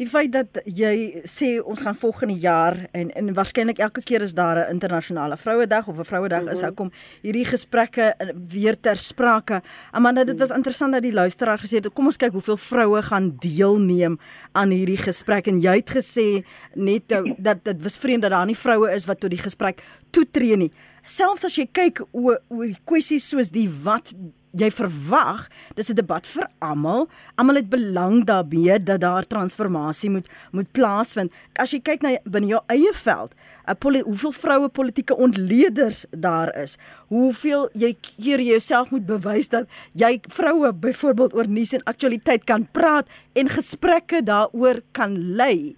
[0.00, 4.34] die feit dat jy sê ons gaan volgende jaar en en waarskynlik elke keer is
[4.34, 6.54] daar 'n internasionale vrouedag of 'n vrouedag mm -hmm.
[6.54, 6.74] is ou mhm.
[6.74, 6.90] kom
[7.22, 8.14] hierdie gesprekke
[8.48, 9.62] weer ter sprake.
[9.90, 13.36] Amanda dit was interessant dat die luisteraar gesê het kom ons kyk hoeveel vroue gaan
[13.38, 14.18] deelneem
[14.52, 17.02] aan hierdie gesprek en jy het gesê net
[17.38, 19.82] dat dit was vreemd dat daar nie vroue is wat tot die gesprek
[20.14, 20.72] toetree nie.
[21.04, 24.14] Selfs as jy kyk oor oor kwessies soos die wat
[24.54, 27.08] jy verwag dis 'n debat vir almal.
[27.36, 31.32] Almal het belang daarbye dat daar transformasie moet moet plaasvind.
[31.58, 33.34] As jy kyk na binne jou eie veld,
[33.66, 36.78] uh, hoeveel vroue politieke ontleeders daar is.
[37.08, 42.68] Hoeveel jy keer jouself moet bewys dat jy vroue byvoorbeeld oor nuus en aktualiteit kan
[42.72, 45.76] praat en gesprekke daaroor kan lei.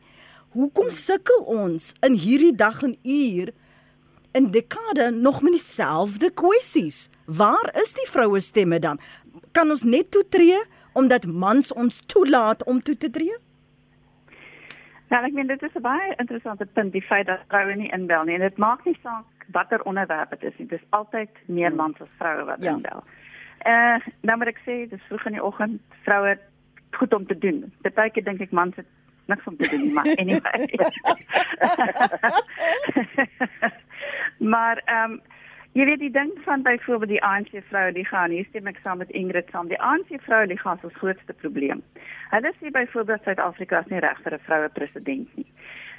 [0.51, 3.53] Hoekom sukkel ons in hierdie dag en uur
[4.37, 7.11] in dekade nog met dieselfde kwessies.
[7.25, 8.99] Waar is die vroue stemme dan?
[9.53, 13.37] Kan ons net toetree omdat mans ons toelaat om toe te tree?
[15.09, 18.25] Ja, ek meen dit is 'n baie interessante punt die feit dat vroue nie inbel
[18.25, 20.67] nie en dit maak nie saak watter onderwerp dit is nie.
[20.67, 21.77] Dit is altyd meer hmm.
[21.77, 22.73] mans as vroue wat ja.
[22.73, 23.05] inbel.
[23.59, 26.39] Eh, uh, nou moet ek sê, dis vroeg in die oggend, vroue
[26.91, 27.73] goed om te doen.
[27.83, 28.87] Partyke dink ek mans het
[29.27, 30.67] niks om te doen nie, maar anyway.
[34.39, 35.21] maar ehm um,
[35.77, 38.99] jy weet die ding van byvoorbeeld die ANC vroue die gaan hier stem ek saam
[38.99, 39.69] met Ingrid saam.
[39.69, 41.83] Die ANC vroue die gaan ons grootste probleem.
[42.31, 45.47] Hulle sê byvoorbeeld Suid-Afrika is nie reg vir 'n vroue president nie.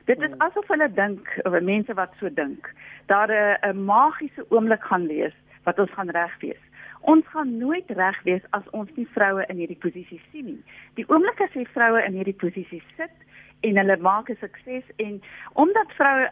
[0.05, 0.41] Dit is hmm.
[0.41, 2.73] asof hulle dink of mense wat so dink,
[3.05, 6.63] daar 'n 'n magiese oomblik gaan wees wat ons gaan reg wees.
[7.01, 10.63] Ons gaan nooit reg wees as ons nie vroue in hierdie posisie sien nie.
[10.95, 13.13] Die oomblik as jy vroue in hierdie posisie sit
[13.61, 15.21] en hulle maak 'n sukses en
[15.53, 16.29] omdat vroue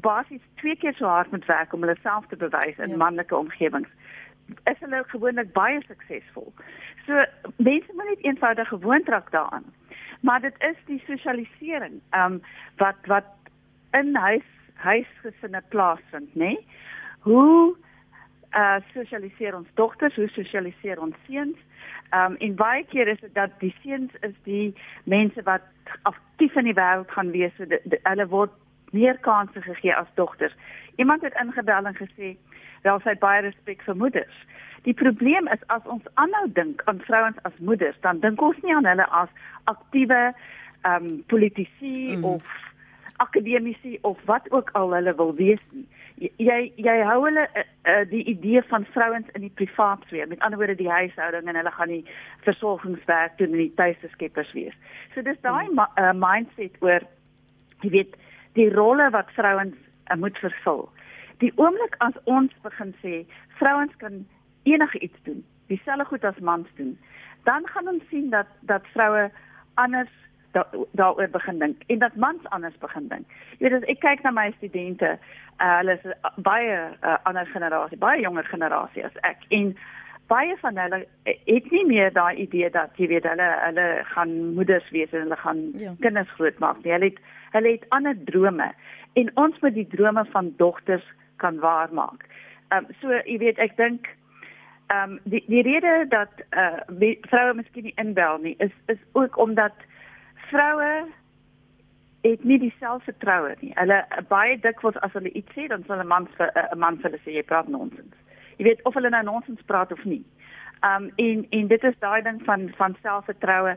[0.00, 2.96] basies twee keer so hard moet werk om hulle self te bewys in ja.
[2.96, 3.88] manlike omgewings
[4.64, 6.52] is hulle gewoonlik baie suksesvol.
[7.06, 7.24] So
[7.56, 9.64] mense moet net eenvoudig gewoond raak daaraan.
[10.20, 12.40] Maar dit is die sosialisering ehm um,
[12.76, 13.28] wat wat
[13.92, 16.54] in huis huisgesinne plaasvind, nê?
[16.54, 16.66] Nee?
[17.20, 17.76] Hoe
[18.56, 21.58] uh sosialiseer ons dogters, hoe sosialiseer ons seuns?
[22.10, 25.62] Ehm um, en baie keer is dit dat die seuns is die mense wat
[26.02, 27.52] aktief in die wêreld gaan wees.
[27.56, 27.64] So
[28.02, 28.54] hulle word
[28.92, 30.54] meer kansse gegee as dogters.
[30.96, 32.36] Iemand het ingebel en gesê,
[32.82, 34.46] "Wel, sy het baie respek vir moeders."
[34.82, 38.74] Die probleem is as ons aanhou dink aan vrouens as moeders, dan dink ons nie
[38.74, 39.28] aan hulle as
[39.64, 40.34] aktiewe
[40.82, 42.24] ehm um, politici mm.
[42.24, 42.42] of
[43.16, 45.86] akademici of wat ook al hulle wil wees nie.
[46.18, 50.40] Jy jy hou hulle uh, uh, die idee van vrouens in die privaat sfeer, met
[50.40, 52.04] ander woorde die huishouding en hulle gaan die
[52.46, 54.78] versorgingswerk doen en die tuiste skeppers wees.
[55.14, 55.84] So dis daai mm.
[55.98, 57.06] uh, mindset oor
[57.82, 58.16] jy weet
[58.58, 59.76] die rolle wat vrouens
[60.10, 60.88] uh, moet vervul.
[61.42, 63.22] Die oomblik as ons begin sê
[63.60, 64.24] vrouens kan
[64.68, 66.96] enige iets doen, dieselfde goed as mans doen,
[67.46, 69.28] dan gaan ons sien dat dat vroue
[69.74, 70.10] anders
[70.92, 73.26] daaroor da begin dink en dat mans anders begin dink.
[73.58, 75.10] Jy weet as ek kyk na my studente,
[75.60, 79.74] uh, hulle is uh, baie uh, ander generasie, baie jonger generasie as ek en
[80.28, 84.90] baie van hulle het nie meer daai idee dat jy weet hulle hulle gaan moeders
[84.94, 85.94] wees en hulle gaan ja.
[86.04, 86.92] kinders grootmaak nie.
[86.92, 87.20] Hulle het
[87.54, 88.68] hulle het ander drome
[89.20, 92.26] en ons moet die drome van dogters kan waarmaak.
[92.68, 94.10] Ehm um, so jy weet ek dink
[94.92, 99.38] ehm um, die die rede dat uh vroue miskien nie inbel nie is is ook
[99.38, 99.88] omdat
[100.50, 101.08] vroue
[102.22, 103.72] het nie dieselfde vertroue nie.
[103.74, 107.10] Hulle baie dikwels as hulle iets sê dan sal 'n man vir 'n man vir
[107.10, 108.27] hulle sê jy praat nonsens
[108.58, 110.24] jy weet of hulle nou nonsens praat of nie.
[110.86, 113.74] Um en en dit is daai ding van van selfvertroue.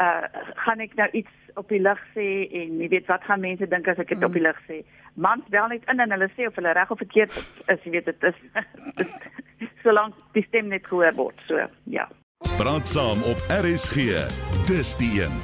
[0.00, 2.28] Uh gaan ek nou iets op die lig sê
[2.62, 4.26] en jy weet wat gaan mense dink as ek dit mm.
[4.26, 4.82] op die lig sê?
[5.14, 8.10] Mans bel net in en hulle sê of hulle reg of verkeerd is, jy weet
[8.10, 9.10] dit is
[9.84, 11.44] solank die stem net gehoor word.
[11.48, 11.60] So
[11.92, 12.08] ja.
[12.58, 14.24] Praat saam op RSG.
[14.68, 15.36] Dis die een.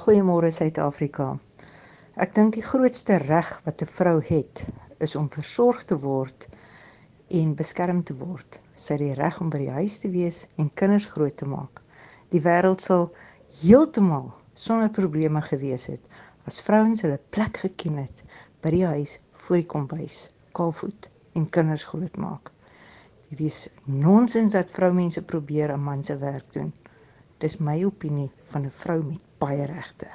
[0.00, 1.34] Goeiemôre Suid-Afrika.
[2.16, 4.64] Ek dink die grootste reg wat 'n vrou het
[5.04, 6.48] is om versorg te word
[7.28, 8.60] en beskerm te word.
[8.76, 11.82] Sy het die reg om by die huis te wees en kinders groot te maak.
[12.30, 13.10] Die wêreld sal
[13.62, 16.02] heeltemal sonder probleme gewees het
[16.46, 18.22] as vrouens hulle plek geken het
[18.62, 20.18] by die huis voor die kombuis,
[20.54, 21.08] kaalvoet
[21.38, 22.52] en kinders groot maak.
[23.30, 26.72] Dit is nonsens dat vroumense probeer 'n man se werk doen.
[27.38, 30.06] Dis my opinie van 'n vrou met baie regte.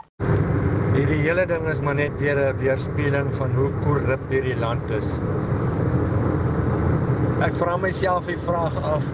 [0.96, 5.20] Hierdie hele ding is maar net weer 'n weerspieëling van hoe korrup hierdie land is.
[7.42, 9.06] Ek vra myself die vraag af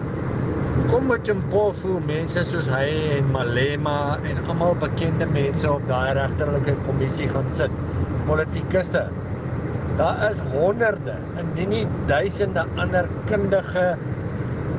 [0.88, 6.12] Kom met 'n pofu mense soos hy en Malema en almal bekende mense op daai
[6.18, 7.72] regterlike kommissie gaan sit.
[8.26, 9.02] Politikusse.
[9.96, 13.96] Daar is honderde, indien nie duisende ander kundige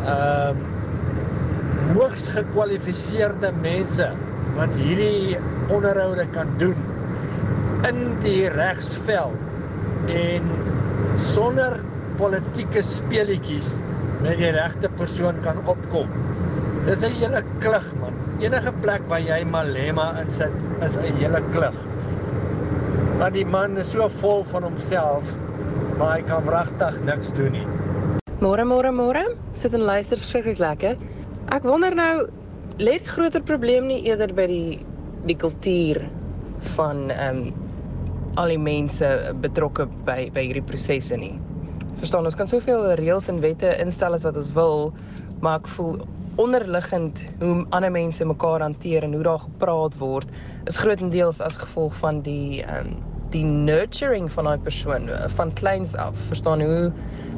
[0.06, 4.12] ehm uh, hoogs gekwalifiseerde mense
[4.56, 5.38] wat hierdie
[5.74, 6.78] onderhoude kan doen
[7.90, 10.52] in die regsveld en
[11.18, 11.80] sonder
[12.20, 13.78] politieke speletjies
[14.20, 16.10] met die regte persoon kan opkom.
[16.88, 18.16] Dis 'n hele klug man.
[18.44, 20.52] Enige plek waar jy Malema insit
[20.84, 21.78] is 'n hele klug.
[23.20, 25.24] Want die man is so vol van homself,
[25.98, 27.68] maar hy kan regtig niks doen nie.
[28.42, 30.98] Môre môre môre, sit en luister verskriklik lekker.
[31.52, 32.28] Ek wonder nou,
[32.78, 34.80] lê die groter probleem nie eerder by die
[35.26, 36.10] die kultuur
[36.76, 37.54] van ehm um,
[38.36, 41.40] al die mense betrokke by by hierdie prosesse nie
[42.00, 44.90] verstaan ons kan soveel reëls en wette instel as wat ons wil,
[45.44, 45.98] maar ek voel
[46.40, 50.30] onderliggend hoe ander mense mekaar hanteer en hoe daar gepraat word
[50.72, 52.96] is grootendeels as gevolg van die um,
[53.34, 55.04] die nurturing van daai persoon
[55.36, 56.16] van kleins af.
[56.32, 56.88] Verstaan hoe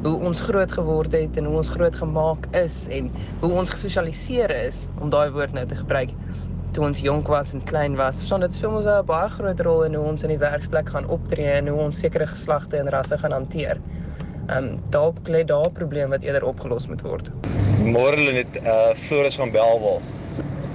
[0.06, 3.10] hoe ons groot geword het en hoe ons groot gemaak is en
[3.42, 6.14] hoe ons gesosialiseer is om daai woord nou te gebruik
[6.72, 8.22] toe ons jonk was en klein was.
[8.22, 11.08] Verstaan dit speel ons 'n baie groot rol in hoe ons in die werksplek gaan
[11.08, 13.82] optree en hoe ons sekere geslagte en rasse gaan hanteer
[14.48, 17.30] Ehm um, dalk lê daar 'n probleem wat eerder opgelos moet word.
[17.84, 20.02] Môre lê net uh Floris van Belwel.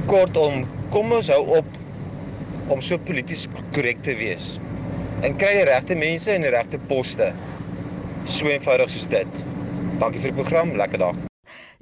[0.05, 1.65] Kortom, kom ons hou op
[2.67, 4.59] om so polities korrek te wees.
[5.21, 7.33] En kry die regte mense in die regte poste.
[8.23, 9.43] So eenvoudig soos dit.
[9.99, 10.75] Dankie vir die program.
[10.77, 11.27] Lekker dag.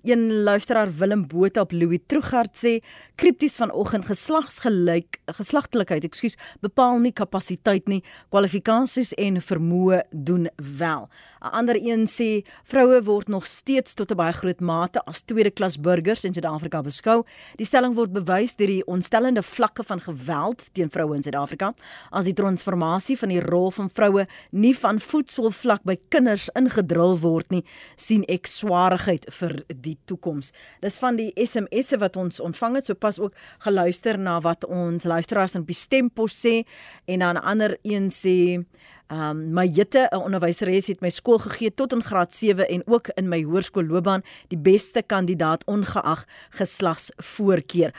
[0.06, 2.76] Een luisteraar Willem Botha op Louis Trugard sê
[3.18, 10.46] kripties vanoggend geslagsgelyk geslagtelikheid, ekskuus, bepaal nie kapasiteit nie, kwalifikasies en vermoë doen
[10.78, 11.10] wel.
[11.46, 15.52] 'n Ander een sê vroue word nog steeds tot 'n baie groot mate as tweede
[15.52, 17.24] klas burgers in Suid-Afrika beskou.
[17.56, 21.74] Die stelling word bewys deur die ontstellende vlakke van geweld teen vroue in Suid-Afrika,
[22.12, 27.50] as die transformasie van die rol van vroue nie van voetsoolvlak by kinders ingedrul word
[27.52, 27.64] nie,
[27.96, 30.52] sien ek swaarigheid vir die toekoms.
[30.82, 35.04] Dis van die SMS'e wat ons ontvang het, so pas ook geluister na wat ons
[35.04, 36.66] luisteraars in die stempos sê
[37.06, 38.66] en dan ander een sê
[39.08, 43.08] um, my jitte 'n onderwyseres het my skool gegee tot in graad 7 en ook
[43.08, 47.92] in my hoërskoolloopbaan die beste kandidaat ongeag geslagsvoorkeur.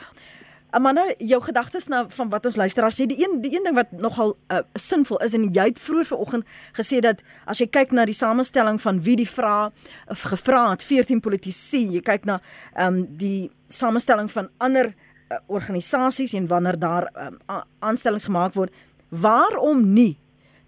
[0.69, 3.91] Amanda, jou gedagtes na van wat ons luisteraars sê, die een die een ding wat
[3.91, 8.05] nogal uh, sinvol is en jy het vroeër vanoggend gesê dat as jy kyk na
[8.05, 9.71] die samestelling van wie die vra
[10.11, 12.41] of gevra het 14 politici, jy kyk na
[12.75, 17.39] um, die samestelling van ander uh, organisasies en wanneer daar um,
[17.79, 18.73] aanstellings gemaak word,
[19.09, 20.17] waarom nie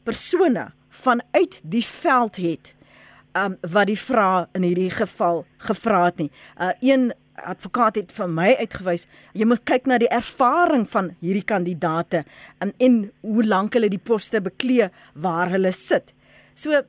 [0.03, 2.75] persone vanuit die veld het
[3.37, 6.31] um wat die vrae in hierdie geval gevra het nie.
[6.57, 11.45] Uh een advokaat het vir my uitgewys, jy moet kyk na die ervaring van hierdie
[11.45, 12.25] kandidate
[12.59, 16.13] en en hoe lank hulle die poste beklee waar hulle sit.
[16.55, 16.81] So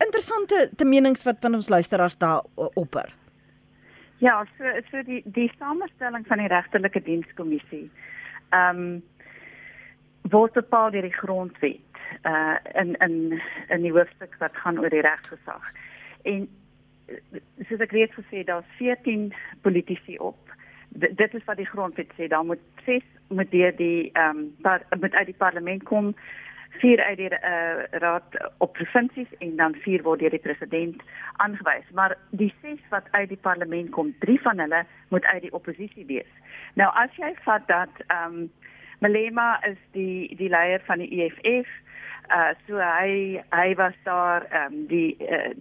[0.00, 3.14] interessante te menings wat van ons luisteraars daar opper.
[4.18, 7.88] Ja, so so die die samestelling van die regterlike dienskommissie.
[8.50, 9.02] Ehm um,
[10.30, 11.89] word bepaal deur die grondwet
[12.22, 15.72] uh in in in die hoofstuk wat gaan oor die regsgesag.
[16.22, 16.48] En
[17.68, 20.38] soos ek reeds gesê, daar's 14 politici op.
[20.90, 25.00] D dit is wat die grondwet sê, daar moet 6 moet deur die ehm um,
[25.00, 26.14] met uit die parlement kom,
[26.82, 31.02] 4 uit die uh, raad op provinsies en dan 4 word deur die president
[31.36, 31.86] aangewys.
[31.94, 36.06] Maar die 6 wat uit die parlement kom, 3 van hulle moet uit die oppositie
[36.06, 36.32] wees.
[36.74, 38.50] Nou as jy vat dat ehm um,
[39.00, 41.68] Malema is die die leier van die EFF
[42.30, 45.54] uh so hy hy was daar ehm um, die uh,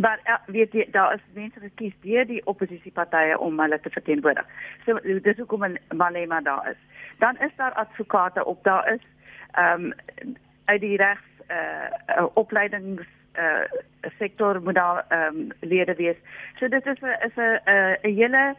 [0.00, 3.90] maar uh, weet jy daar is mense wat kies deur die oppositiepartye om hulle te
[3.90, 4.46] verteenwoordig.
[4.84, 6.80] So dis hoekom Malema daar is.
[7.18, 9.06] Dan is daar advokate op daar is
[9.52, 9.94] ehm um,
[10.64, 13.06] uit die regs uh opleidings
[13.38, 13.64] uh
[14.18, 16.16] sektor moet daar ehm um, lede wees.
[16.58, 18.54] So dit is 'n is 'n 'n hele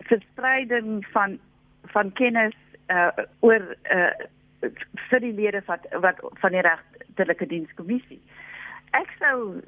[0.00, 1.38] verspreiding van
[1.82, 2.54] van kennis
[2.90, 3.08] uh
[3.40, 4.12] oor uh
[5.10, 8.20] vir die lede wat wat van die regtelike dienskommissie.
[8.94, 9.60] Ek sou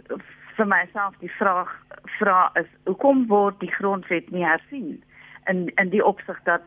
[0.57, 1.73] vir myself die vraag
[2.19, 4.97] vra is hoekom word die grondwet nie hersien
[5.51, 6.63] in in die opsig dat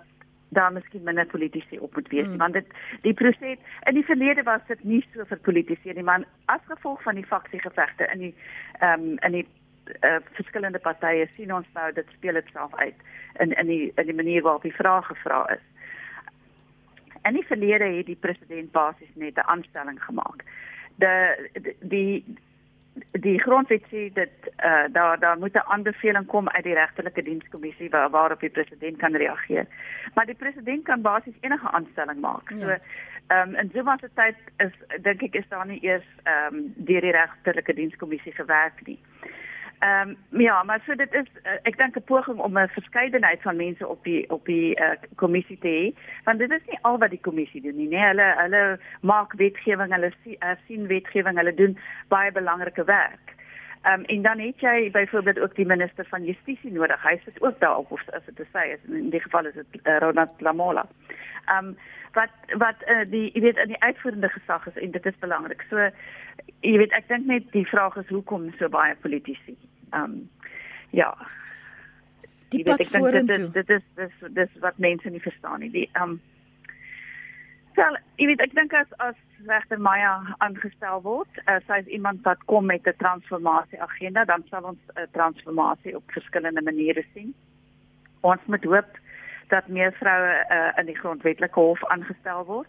[0.57, 2.37] daar miskien minder politici op moet wees hmm.
[2.37, 2.65] want dit
[3.01, 3.57] die proses
[3.89, 7.25] in die verlede was dit nie so vir politici nie maar as gevolg van die
[7.25, 8.35] faksiegevegte in die
[8.79, 9.47] ehm um, in die
[10.05, 12.95] uh, verskillende partye sien ons nou dit speel dit self uit
[13.39, 15.65] in in die in die manier waarop die vraag gevra is.
[17.23, 20.43] In die verlede het die president basies net 'n aanstelling gemaak.
[20.95, 22.23] De die die,
[23.11, 24.29] die grondwet sê dat
[24.65, 28.97] uh, daar daar moet 'n aanbeveling kom uit die regterlike dienskommissie waar, waarop die president
[28.97, 29.65] kan reageer.
[30.13, 32.49] Maar die president kan basies enige aanstelling maak.
[32.49, 32.59] Ja.
[32.59, 32.77] So
[33.27, 36.73] ehm um, in Zuma se tyd is dink ek is daar nie eers ehm um,
[36.75, 38.99] deur die regterlike dienskommissie gewerk nie.
[39.21, 39.48] Ehm
[39.83, 43.55] um, ja, maar so dit is uh, ek dink 'n poging om 'n verskeidenheid van
[43.55, 45.85] mense op die op die uh, kommissie te hê,
[46.23, 49.91] want dit is nie al wat die kommissie doen nie, nee, hulle hulle maak wetgewing,
[49.93, 51.77] hulle uh, sien wetgewing, hulle doen
[52.07, 53.35] baie belangrike werk.
[53.81, 57.03] Ehm um, en dan het jy byvoorbeeld ook die minister van justisie nodig.
[57.03, 59.53] Hy sit ook daar op of as dit te sê is in die geval is
[59.53, 60.85] dit uh, Ronald Lamola.
[61.45, 61.77] Ehm um,
[62.13, 65.65] wat wat uh, die jy weet in die uitvoerende gesag is en dit is belangrik.
[65.69, 65.89] So
[66.65, 69.57] jy weet ek dink net die vraag is hoekom so baie politici.
[69.91, 70.29] Ehm um,
[70.89, 71.13] ja.
[72.49, 73.51] Die pad vorentoe.
[73.53, 75.71] Dit is dit is dis wat mense nie verstaan nie.
[75.71, 76.19] Die ehm um,
[77.79, 82.25] Wel, jy weet ek dink as as regter Maya aangestel word, uh, sy is iemand
[82.27, 87.05] wat kom met 'n transformasie agenda, dan sal ons 'n uh, transformasie op verskillende maniere
[87.13, 87.33] sien.
[88.21, 88.99] Ons moet hoop
[89.49, 92.67] dat meer vroue uh, in die grondwetlike hof aangestel word.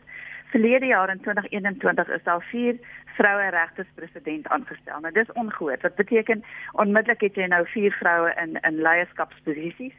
[0.51, 2.79] Verlede jaar in 2021 is daar 4
[3.17, 5.01] vroue regterspresident aangestel.
[5.01, 5.83] Nou dis ongehoord.
[5.83, 9.97] Wat beteken onmiddellik het jy nou 4 vroue in in leierskapsposisies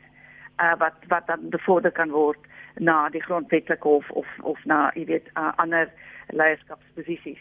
[0.62, 2.40] uh, wat wat dan bevorder kan word
[2.76, 5.90] na die grondwetlike hof of of na jy weet uh, ander
[6.28, 7.40] leierskapsposisies.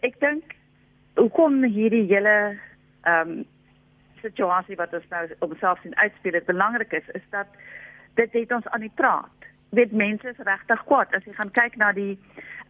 [0.00, 0.56] Ek, dink
[1.16, 2.56] hoekom hierdie hele
[3.02, 3.44] ehm um,
[4.24, 7.46] situasie wat ons nou op selfs in uitspeel dit belangrik is is dat
[8.16, 9.48] dit het ons aan die praat.
[9.76, 12.14] Weet mense is regtig kwaad as jy gaan kyk na die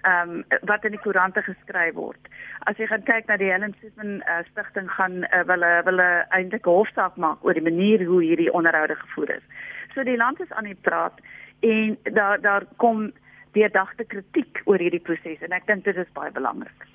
[0.07, 2.29] ehm um, wat in die koerante geskryf word.
[2.71, 6.69] As jy gaan kyk na die Helen Suzman uh, stigting gaan uh, wil wil eintlik
[6.71, 9.47] hofsaak maak oor die manier hoe hierdie onderhoude gevoer is.
[9.95, 11.19] So die land is aan die praat
[11.61, 13.09] en daar daar kom
[13.57, 16.87] deurdagte kritiek oor hierdie proses en ek dink dit is baie belangrik.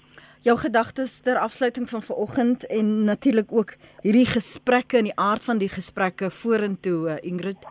[0.41, 5.61] Jou gedagtes ter afsluiting van vanoggend en natuurlik ook hierdie gesprekke en die aard van
[5.61, 7.67] die gesprekke vorentoe uh, Ingrid.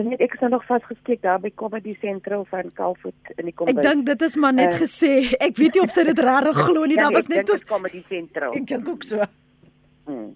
[0.00, 3.76] Ek weet ek is nog vasgesteek daar by Comedy Central van Kalfoot in die kombuis.
[3.76, 5.10] Ek dink dit is maar net uh, gesê.
[5.36, 6.96] Ek weet nie of sy dit regtig glo nie.
[7.00, 8.54] Daar was net tot Comedy Central.
[8.56, 9.26] Ek dink ook so.
[10.08, 10.30] Hmm.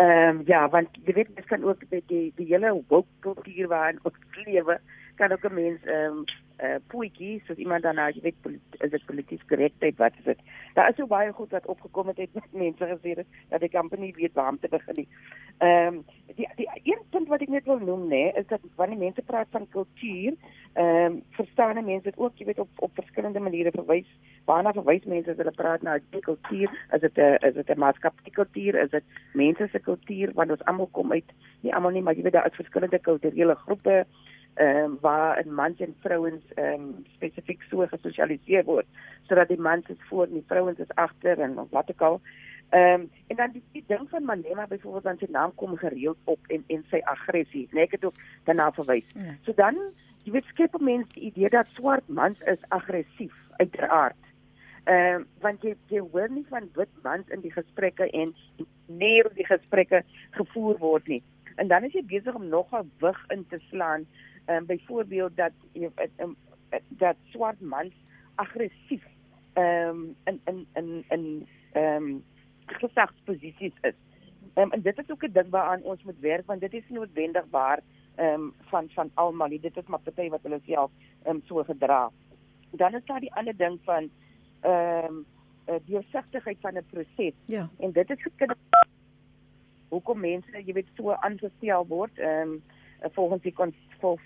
[0.00, 3.66] Ehm um, ja, want jy weet mens kan ook met die die hele woke kultuur
[3.72, 4.78] waarin ons lewe,
[5.18, 6.24] kan ook 'n mens ehm um,
[6.62, 10.40] uh, poetjie, so iemand dan nou, jy weet is dit politiek korrektheid wat is dit?
[10.74, 14.12] Daar is so baie goed wat opgekom het met mense gesê het dat die company
[14.16, 15.08] weet waar om te begin nie.
[15.58, 16.02] Ehm um,
[16.36, 19.22] die die een punt wat ek net wil noem nê, nee, is dat wanneer mense
[19.22, 20.36] praat van kultuur,
[20.72, 24.08] ehm um, verstaan mense dit ook jy weet op op verskillende maniere verwys.
[24.44, 26.70] Waarna verwys mense as hulle praat na die kultuur?
[26.92, 28.74] Is dit 'n is dit 'n maatskaplike kultuur?
[28.74, 29.04] Is dit
[29.34, 32.46] mense se kultuur want ons almal kom uit nie almal nie, maar jy weet daar
[32.46, 34.06] is verskillende kulturele groepe
[34.54, 38.86] ehm um, waar 'n man en vrouens ehm um, spesifiek so gesosialiseer word
[39.28, 42.20] sodat die mans is voor en die vrouens is agter en wat ook al.
[42.70, 46.18] Ehm um, en dan die, die ding van Malema byvoorbeeld dan sy naam kom gereeld
[46.24, 47.68] op en en sy aggressie.
[47.70, 49.06] Nee, ek het ook daarna verwys.
[49.14, 49.34] Ja.
[49.42, 49.78] So dan
[50.24, 54.22] jy weet skep mense die idee dat swart mans is aggressief uiteraard.
[54.84, 58.34] Ehm um, want jy jy hoor nie van wit mans in die gesprekke en
[58.86, 61.22] nie die gesprekke gevoer word nie.
[61.56, 64.06] En dan is jy besig om nog 'n wig in te slaan
[64.56, 66.36] um, byvoorbeeld dat jy um,
[66.88, 67.94] dat swart mans
[68.34, 69.04] aggressief
[69.52, 72.24] ehm um, in in in in ehm um,
[72.66, 73.94] gesagsposisies is.
[74.54, 76.88] Ehm um, en dit is ook 'n ding waaraan ons moet werk want dit is
[76.88, 77.80] noodwendig waar
[78.14, 80.90] ehm um, van van almal, dit is maar party wat hulle self
[81.22, 82.10] ehm um, so gedra.
[82.70, 84.10] Dan is daar die ander ding van
[84.60, 85.26] ehm um,
[85.84, 87.34] die versigtigheid van 'n proses.
[87.44, 87.68] Ja.
[87.78, 88.54] En dit is gekind
[89.88, 92.18] hoekom mense, jy weet, so aangestel word.
[92.18, 92.62] Ehm um,
[93.12, 93.54] volgens die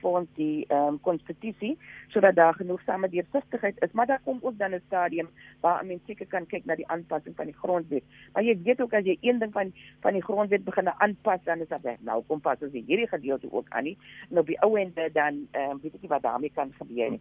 [0.01, 3.93] volgens die ehm um, konstitusie sodat daar genoegsame deursigtigheid is.
[3.93, 5.29] Maar daar kom ook dan 'n stadium
[5.61, 8.03] waar mense seker kan kyk na die aanpassing van die grondwet.
[8.33, 11.61] Maar jy weet ook as jy een ding van van die grondwet begin aanpas dan
[11.61, 13.99] is dit nou kom pas as jy hierdie gedeelte ook aan nie.
[14.31, 17.11] En op die ou ende dan ehm um, weet ek nie wat daarmee kan gebeur
[17.11, 17.21] nie.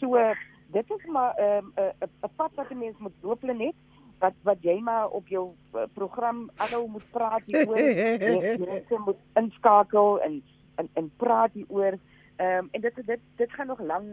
[0.00, 0.30] So uh,
[0.66, 3.74] dit is maar ehm um, 'n uh, 'n pad wat mense moet loop net
[4.18, 7.78] wat wat jy maar op jou uh, program aanhou moet praat hieroor.
[8.90, 10.42] Jy moet inskakel en
[10.78, 11.98] en en praat hieroor.
[12.36, 14.06] Ehm um, en dit dit dit gaan nog lang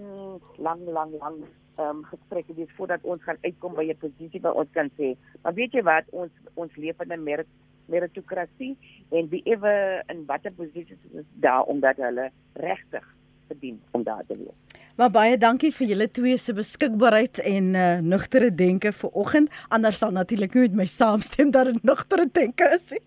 [0.58, 1.38] lang lang lang
[1.76, 5.16] ehm um, gesprekke wees voordat ons gaan uitkom by 'n posisie waar ons kan sê,
[5.44, 7.48] maar weet jy wat, ons ons leef in 'n merit
[7.86, 8.78] meritokrasie
[9.10, 13.16] en wie ewe in watter posisies is daar omdat hulle regtig
[13.48, 14.65] verdien om daar te wees.
[14.96, 19.50] Maar baie dankie vir julle twee se beskikbaarheid en uh, nugtere denke vir oggend.
[19.76, 23.02] Anders sal natuurlik nie met my saamstem dat dit nugtere denke is nie.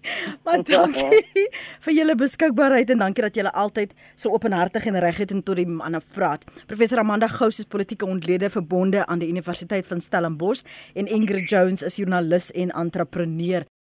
[0.45, 1.47] Maar dankie
[1.87, 5.69] vir julle beskikbaarheid en dankie dat julle altyd so openhartig en reguit en tot die
[5.69, 6.45] manne praat.
[6.69, 11.89] Professor Amanda Gous is politieke ontlede verbonde aan die Universiteit van Stellenbosch en Ingrid Jones
[11.89, 13.69] is joernalis en entrepreneur.